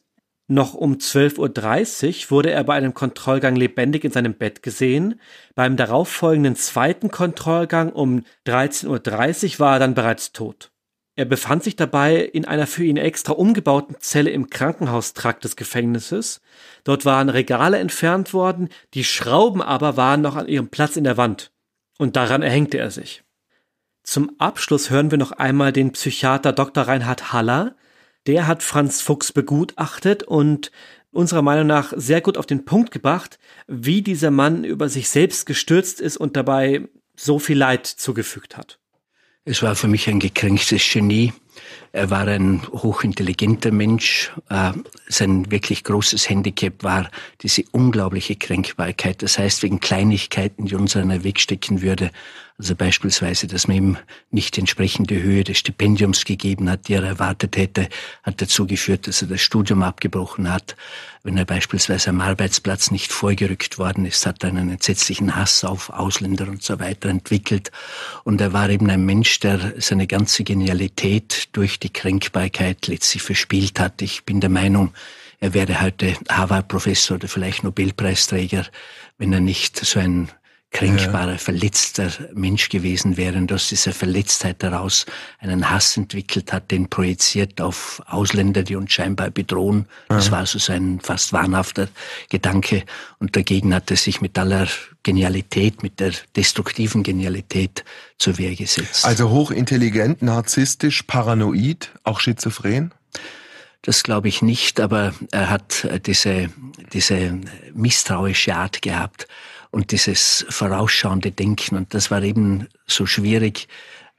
[0.48, 5.22] Noch um 12.30 Uhr wurde er bei einem Kontrollgang lebendig in seinem Bett gesehen.
[5.56, 10.72] Beim darauffolgenden zweiten Kontrollgang um 13.30 Uhr war er dann bereits tot.
[11.16, 16.42] Er befand sich dabei in einer für ihn extra umgebauten Zelle im Krankenhaustrakt des Gefängnisses.
[16.84, 21.18] Dort waren Regale entfernt worden, die Schrauben aber waren noch an ihrem Platz in der
[21.18, 21.52] Wand.
[21.98, 23.24] Und daran erhängte er sich.
[24.04, 26.84] Zum Abschluss hören wir noch einmal den Psychiater Dr.
[26.84, 27.76] Reinhard Haller,
[28.28, 30.72] der hat Franz Fuchs begutachtet und
[31.12, 35.46] unserer Meinung nach sehr gut auf den Punkt gebracht, wie dieser Mann über sich selbst
[35.46, 38.80] gestürzt ist und dabei so viel Leid zugefügt hat.
[39.44, 41.34] Es war für mich ein gekränktes Genie,
[41.94, 44.32] Er war ein hochintelligenter Mensch.
[44.50, 44.72] Äh,
[45.08, 47.10] sein wirklich großes Handicap war
[47.42, 49.22] diese unglaubliche Kränkbarkeit.
[49.22, 52.12] Das heißt, wegen Kleinigkeiten, die uns einer wegstecken würde,
[52.62, 53.98] also beispielsweise, dass man ihm
[54.30, 57.90] nicht entsprechende Höhe des Stipendiums gegeben hat, die er erwartet hätte,
[58.22, 60.76] hat dazu geführt, dass er das Studium abgebrochen hat.
[61.24, 65.90] Wenn er beispielsweise am Arbeitsplatz nicht vorgerückt worden ist, hat er einen entsetzlichen Hass auf
[65.90, 67.72] Ausländer und so weiter entwickelt.
[68.26, 73.80] Und er war eben ein Mensch, der seine ganze Genialität durch die Kränkbarkeit letztlich verspielt
[73.80, 74.02] hat.
[74.02, 74.94] Ich bin der Meinung,
[75.40, 78.66] er wäre heute Harvard-Professor oder vielleicht Nobelpreisträger,
[79.18, 80.30] wenn er nicht so ein
[80.72, 81.38] kränkbarer, ja.
[81.38, 85.06] verletzter Mensch gewesen wäre und aus dieser Verletztheit heraus
[85.40, 89.86] einen Hass entwickelt hat, den projiziert auf Ausländer, die uns scheinbar bedrohen.
[90.08, 90.32] Das ja.
[90.32, 91.90] war so sein fast wahnhafter
[92.30, 92.84] Gedanke.
[93.20, 94.68] Und dagegen hat er sich mit aller
[95.04, 97.84] Genialität, mit der destruktiven Genialität
[98.18, 99.06] zur Wehr gesetzt.
[99.06, 102.94] Also hochintelligent, narzisstisch, paranoid, auch schizophren?
[103.82, 106.50] Das glaube ich nicht, aber er hat diese,
[106.94, 107.40] diese
[107.74, 109.28] misstrauische Art gehabt
[109.72, 111.78] und dieses vorausschauende Denken.
[111.78, 113.68] Und das war eben so schwierig,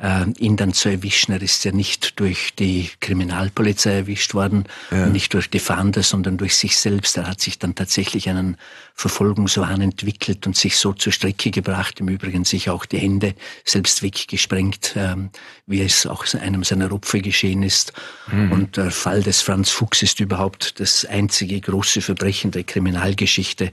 [0.02, 1.32] äh, ihn dann zu erwischen.
[1.32, 5.06] Er ist ja nicht durch die Kriminalpolizei erwischt worden, ja.
[5.06, 7.16] nicht durch die Fahnder, sondern durch sich selbst.
[7.16, 8.56] Er hat sich dann tatsächlich einen
[8.94, 13.34] Verfolgungswahn entwickelt und sich so zur Strecke gebracht, im Übrigen sich auch die Hände
[13.64, 15.30] selbst weggesprengt, ähm,
[15.66, 17.92] wie es auch einem seiner Opfer geschehen ist.
[18.30, 18.52] Mhm.
[18.52, 23.72] Und der Fall des Franz Fuchs ist überhaupt das einzige große Verbrechen der Kriminalgeschichte,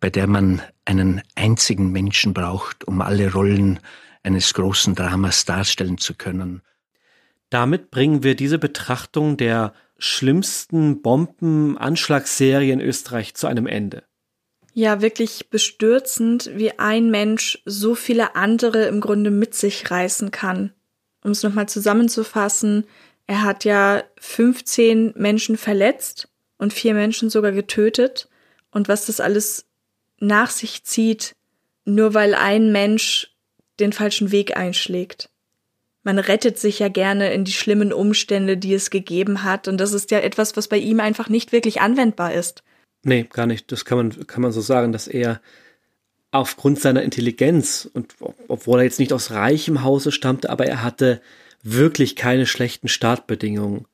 [0.00, 3.78] bei der man einen einzigen Menschen braucht, um alle Rollen
[4.22, 6.62] eines großen Dramas darstellen zu können.
[7.50, 14.04] Damit bringen wir diese Betrachtung der schlimmsten Bombenanschlagsserie in Österreich zu einem Ende.
[14.74, 20.72] Ja, wirklich bestürzend, wie ein Mensch so viele andere im Grunde mit sich reißen kann.
[21.22, 22.84] Um es nochmal zusammenzufassen,
[23.26, 28.28] er hat ja 15 Menschen verletzt und vier Menschen sogar getötet.
[28.70, 29.66] Und was das alles
[30.18, 31.34] nach sich zieht,
[31.84, 33.31] nur weil ein Mensch
[33.80, 35.30] den falschen Weg einschlägt.
[36.02, 39.92] Man rettet sich ja gerne in die schlimmen Umstände, die es gegeben hat, und das
[39.92, 42.64] ist ja etwas, was bei ihm einfach nicht wirklich anwendbar ist.
[43.04, 43.70] Nee, gar nicht.
[43.72, 45.40] Das kann man, kann man so sagen, dass er
[46.30, 48.14] aufgrund seiner Intelligenz und
[48.48, 51.20] obwohl er jetzt nicht aus reichem Hause stammte, aber er hatte
[51.62, 53.86] wirklich keine schlechten Startbedingungen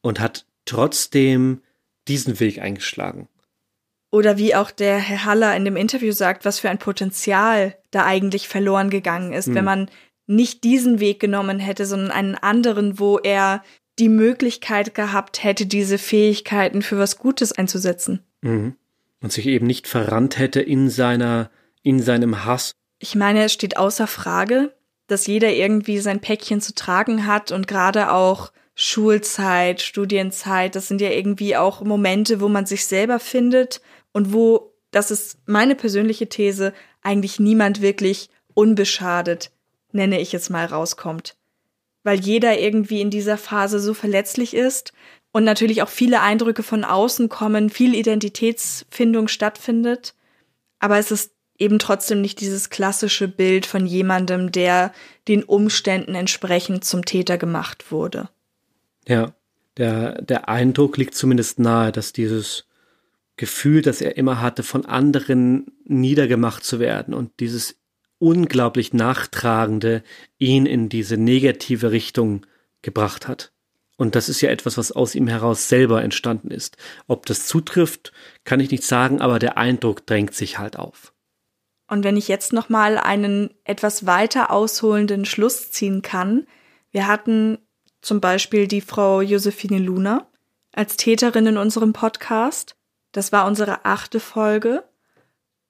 [0.00, 1.62] und hat trotzdem
[2.08, 3.28] diesen Weg eingeschlagen.
[4.16, 8.06] Oder wie auch der Herr Haller in dem Interview sagt, was für ein Potenzial da
[8.06, 9.54] eigentlich verloren gegangen ist, mhm.
[9.56, 9.90] wenn man
[10.26, 13.62] nicht diesen Weg genommen hätte, sondern einen anderen, wo er
[13.98, 18.20] die Möglichkeit gehabt hätte, diese Fähigkeiten für was Gutes einzusetzen.
[18.40, 18.76] Mhm.
[19.20, 21.50] Und sich eben nicht verrannt hätte in seiner,
[21.82, 22.72] in seinem Hass.
[22.98, 24.72] Ich meine, es steht außer Frage,
[25.08, 31.02] dass jeder irgendwie sein Päckchen zu tragen hat und gerade auch Schulzeit, Studienzeit, das sind
[31.02, 33.82] ja irgendwie auch Momente, wo man sich selber findet
[34.16, 39.50] und wo, das ist meine persönliche These, eigentlich niemand wirklich unbeschadet,
[39.92, 41.36] nenne ich es mal, rauskommt.
[42.02, 44.94] Weil jeder irgendwie in dieser Phase so verletzlich ist
[45.32, 50.14] und natürlich auch viele Eindrücke von außen kommen, viel Identitätsfindung stattfindet.
[50.78, 54.94] Aber es ist eben trotzdem nicht dieses klassische Bild von jemandem, der
[55.28, 58.30] den Umständen entsprechend zum Täter gemacht wurde.
[59.06, 59.34] Ja,
[59.76, 62.64] der, der Eindruck liegt zumindest nahe, dass dieses
[63.36, 67.76] Gefühl, das er immer hatte, von anderen niedergemacht zu werden und dieses
[68.18, 70.02] unglaublich Nachtragende
[70.38, 72.46] ihn in diese negative Richtung
[72.82, 73.52] gebracht hat.
[73.96, 76.76] Und das ist ja etwas, was aus ihm heraus selber entstanden ist.
[77.06, 78.12] Ob das zutrifft,
[78.44, 81.14] kann ich nicht sagen, aber der Eindruck drängt sich halt auf.
[81.88, 86.46] Und wenn ich jetzt noch mal einen etwas weiter ausholenden Schluss ziehen kann,
[86.90, 87.58] wir hatten
[88.02, 90.26] zum Beispiel die Frau Josephine Luna
[90.72, 92.75] als Täterin in unserem Podcast
[93.16, 94.84] das war unsere achte Folge.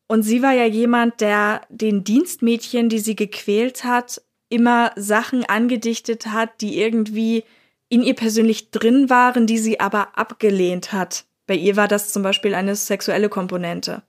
[0.09, 6.27] Und sie war ja jemand, der den Dienstmädchen, die sie gequält hat, immer Sachen angedichtet
[6.27, 7.45] hat, die irgendwie
[7.89, 11.25] in ihr persönlich drin waren, die sie aber abgelehnt hat.
[11.47, 14.03] Bei ihr war das zum Beispiel eine sexuelle Komponente.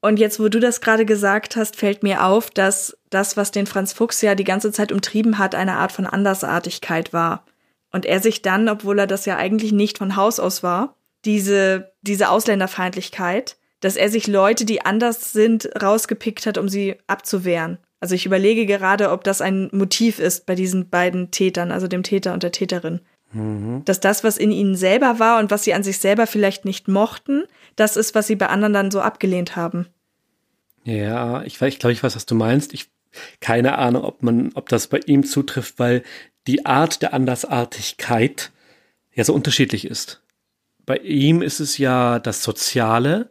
[0.00, 3.66] Und jetzt, wo du das gerade gesagt hast, fällt mir auf, dass das, was den
[3.66, 7.44] Franz Fuchs ja die ganze Zeit umtrieben hat, eine Art von Andersartigkeit war.
[7.92, 11.89] Und er sich dann, obwohl er das ja eigentlich nicht von Haus aus war, diese,
[12.02, 17.78] diese Ausländerfeindlichkeit, dass er sich Leute, die anders sind, rausgepickt hat, um sie abzuwehren.
[17.98, 22.02] Also ich überlege gerade, ob das ein Motiv ist bei diesen beiden Tätern, also dem
[22.02, 23.00] Täter und der Täterin.
[23.32, 23.82] Mhm.
[23.84, 26.88] Dass das, was in ihnen selber war und was sie an sich selber vielleicht nicht
[26.88, 27.44] mochten,
[27.76, 29.86] das ist, was sie bei anderen dann so abgelehnt haben.
[30.84, 32.72] Ja, ich, ich glaube, ich weiß, was du meinst.
[32.72, 32.90] Ich
[33.40, 36.02] keine Ahnung, ob man, ob das bei ihm zutrifft, weil
[36.46, 38.50] die Art der Andersartigkeit
[39.12, 40.22] ja so unterschiedlich ist.
[40.90, 43.30] Bei ihm ist es ja das Soziale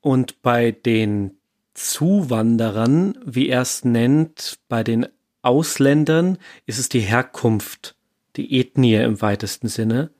[0.00, 1.38] und bei den
[1.74, 5.08] Zuwanderern, wie er es nennt, bei den
[5.42, 7.96] Ausländern ist es die Herkunft,
[8.36, 10.12] die Ethnie im weitesten Sinne.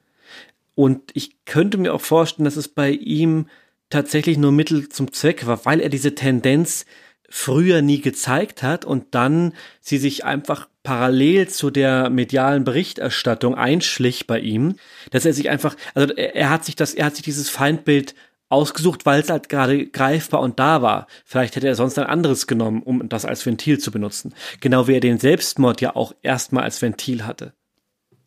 [0.74, 3.46] Und ich könnte mir auch vorstellen, dass es bei ihm
[3.88, 6.86] tatsächlich nur Mittel zum Zweck war, weil er diese Tendenz
[7.28, 14.26] früher nie gezeigt hat und dann sie sich einfach parallel zu der medialen Berichterstattung einschlich
[14.26, 14.76] bei ihm,
[15.10, 18.14] dass er sich einfach, also er, hat sich das, er hat sich dieses Feindbild
[18.50, 21.06] ausgesucht, weil es halt gerade greifbar und da war.
[21.24, 24.34] Vielleicht hätte er sonst ein anderes genommen, um das als Ventil zu benutzen.
[24.60, 27.54] Genau wie er den Selbstmord ja auch erstmal als Ventil hatte.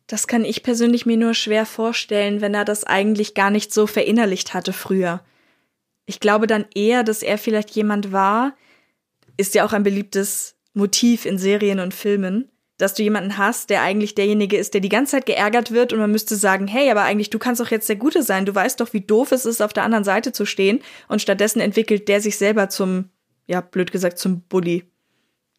[0.08, 3.86] Das kann ich persönlich mir nur schwer vorstellen, wenn er das eigentlich gar nicht so
[3.86, 5.22] verinnerlicht hatte früher.
[6.06, 8.54] Ich glaube dann eher, dass er vielleicht jemand war,
[9.38, 13.82] ist ja auch ein beliebtes Motiv in Serien und Filmen, dass du jemanden hast, der
[13.82, 17.02] eigentlich derjenige ist, der die ganze Zeit geärgert wird und man müsste sagen, hey, aber
[17.02, 19.62] eigentlich du kannst doch jetzt der Gute sein, du weißt doch, wie doof es ist,
[19.62, 23.10] auf der anderen Seite zu stehen und stattdessen entwickelt der sich selber zum,
[23.46, 24.84] ja, blöd gesagt, zum Bully,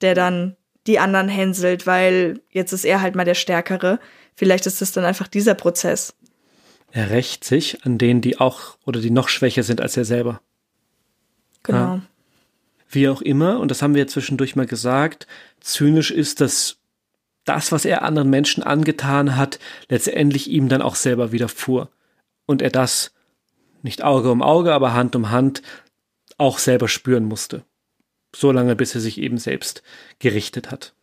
[0.01, 0.55] der dann
[0.87, 3.99] die anderen hänselt, weil jetzt ist er halt mal der Stärkere.
[4.35, 6.15] Vielleicht ist es dann einfach dieser Prozess.
[6.91, 10.41] Er rächt sich an denen, die auch oder die noch schwächer sind als er selber.
[11.63, 11.77] Genau.
[11.77, 12.01] Ja.
[12.89, 15.27] Wie auch immer, und das haben wir zwischendurch mal gesagt,
[15.61, 16.77] zynisch ist das
[17.45, 19.59] das, was er anderen Menschen angetan hat,
[19.89, 21.89] letztendlich ihm dann auch selber widerfuhr.
[22.45, 23.11] Und er das
[23.81, 25.61] nicht Auge um Auge, aber Hand um Hand
[26.37, 27.63] auch selber spüren musste.
[28.35, 29.81] So lange, bis er sich eben selbst
[30.19, 30.93] gerichtet hat.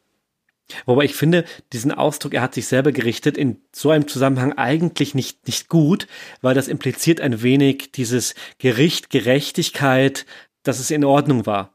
[0.84, 5.14] Wobei ich finde, diesen Ausdruck, er hat sich selber gerichtet, in so einem Zusammenhang eigentlich
[5.14, 6.08] nicht, nicht gut,
[6.42, 10.26] weil das impliziert ein wenig dieses Gericht, Gerechtigkeit,
[10.64, 11.72] dass es in Ordnung war,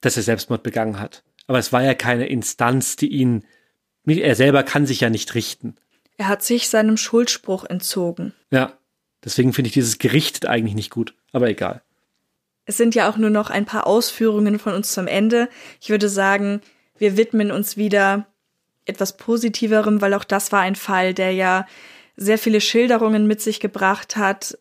[0.00, 1.22] dass er Selbstmord begangen hat.
[1.46, 3.44] Aber es war ja keine Instanz, die ihn
[4.06, 5.76] er selber kann sich ja nicht richten.
[6.16, 8.34] Er hat sich seinem Schuldspruch entzogen.
[8.50, 8.72] Ja,
[9.24, 11.82] deswegen finde ich dieses Gericht eigentlich nicht gut, aber egal.
[12.64, 15.48] Es sind ja auch nur noch ein paar Ausführungen von uns zum Ende.
[15.80, 16.60] Ich würde sagen,
[16.98, 18.26] wir widmen uns wieder
[18.84, 21.66] etwas Positiverem, weil auch das war ein Fall, der ja
[22.16, 24.58] sehr viele Schilderungen mit sich gebracht hat.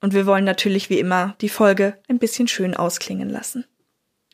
[0.00, 3.64] Und wir wollen natürlich wie immer die Folge ein bisschen schön ausklingen lassen.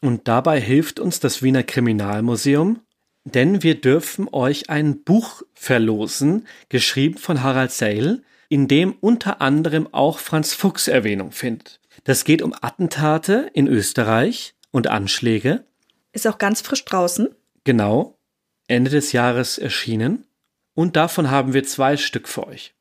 [0.00, 2.80] Und dabei hilft uns das Wiener Kriminalmuseum,
[3.24, 9.92] denn wir dürfen euch ein Buch verlosen, geschrieben von Harald Seil, in dem unter anderem
[9.92, 11.80] auch Franz Fuchs Erwähnung findet.
[12.04, 15.64] Das geht um Attentate in Österreich und Anschläge.
[16.12, 17.28] Ist auch ganz frisch draußen.
[17.64, 18.18] Genau,
[18.66, 20.26] Ende des Jahres erschienen.
[20.74, 22.74] Und davon haben wir zwei Stück für euch.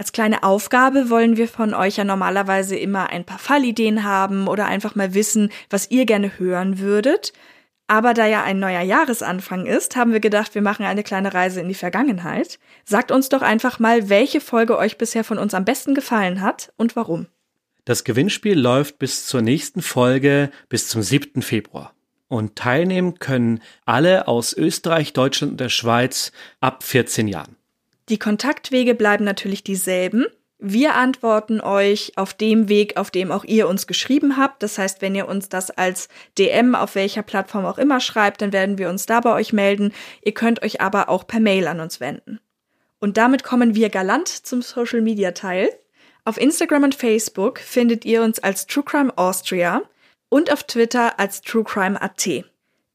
[0.00, 4.64] Als kleine Aufgabe wollen wir von euch ja normalerweise immer ein paar Fallideen haben oder
[4.64, 7.34] einfach mal wissen, was ihr gerne hören würdet.
[7.86, 11.60] Aber da ja ein neuer Jahresanfang ist, haben wir gedacht, wir machen eine kleine Reise
[11.60, 12.58] in die Vergangenheit.
[12.86, 16.72] Sagt uns doch einfach mal, welche Folge euch bisher von uns am besten gefallen hat
[16.78, 17.26] und warum.
[17.84, 21.42] Das Gewinnspiel läuft bis zur nächsten Folge bis zum 7.
[21.42, 21.92] Februar.
[22.26, 26.32] Und teilnehmen können alle aus Österreich, Deutschland und der Schweiz
[26.62, 27.59] ab 14 Jahren.
[28.10, 30.26] Die Kontaktwege bleiben natürlich dieselben.
[30.58, 34.64] Wir antworten euch auf dem Weg, auf dem auch ihr uns geschrieben habt.
[34.64, 38.52] Das heißt, wenn ihr uns das als DM auf welcher Plattform auch immer schreibt, dann
[38.52, 39.92] werden wir uns da bei euch melden.
[40.22, 42.40] Ihr könnt euch aber auch per Mail an uns wenden.
[42.98, 45.70] Und damit kommen wir galant zum Social Media Teil.
[46.24, 49.82] Auf Instagram und Facebook findet ihr uns als True Crime Austria
[50.28, 52.44] und auf Twitter als TrueCrime.at.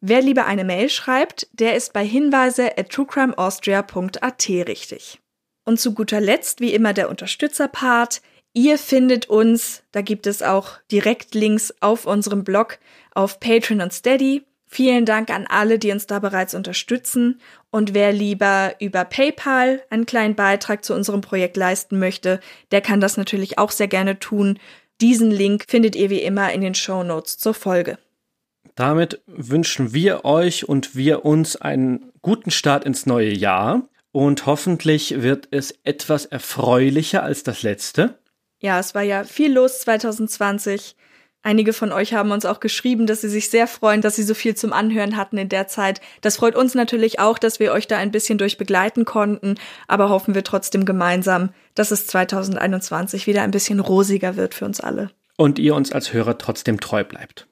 [0.07, 5.19] Wer lieber eine Mail schreibt, der ist bei Hinweise at truecrimeaustria.at richtig.
[5.63, 8.21] Und zu guter Letzt, wie immer, der Unterstützerpart.
[8.53, 12.77] Ihr findet uns, da gibt es auch Direktlinks auf unserem Blog
[13.15, 14.43] auf Patreon und Steady.
[14.67, 17.41] Vielen Dank an alle, die uns da bereits unterstützen.
[17.71, 23.01] Und wer lieber über PayPal einen kleinen Beitrag zu unserem Projekt leisten möchte, der kann
[23.01, 24.59] das natürlich auch sehr gerne tun.
[25.01, 27.97] Diesen Link findet ihr wie immer in den Show Notes zur Folge.
[28.73, 33.83] Damit wünschen wir euch und wir uns einen guten Start ins neue Jahr.
[34.11, 38.17] Und hoffentlich wird es etwas erfreulicher als das letzte.
[38.59, 40.95] Ja, es war ja viel los 2020.
[41.45, 44.33] Einige von euch haben uns auch geschrieben, dass sie sich sehr freuen, dass sie so
[44.33, 46.01] viel zum Anhören hatten in der Zeit.
[46.21, 49.53] Das freut uns natürlich auch, dass wir euch da ein bisschen durch begleiten konnten,
[49.87, 54.81] aber hoffen wir trotzdem gemeinsam, dass es 2021 wieder ein bisschen rosiger wird für uns
[54.81, 55.11] alle.
[55.37, 57.45] Und ihr uns als Hörer trotzdem treu bleibt.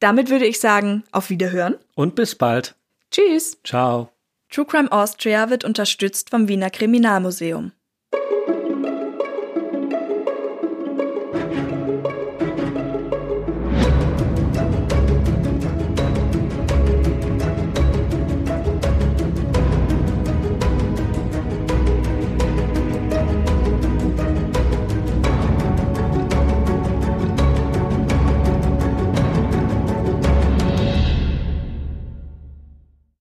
[0.00, 1.76] Damit würde ich sagen, auf Wiederhören.
[1.94, 2.74] Und bis bald.
[3.10, 3.58] Tschüss.
[3.64, 4.10] Ciao.
[4.50, 7.72] True Crime Austria wird unterstützt vom Wiener Kriminalmuseum.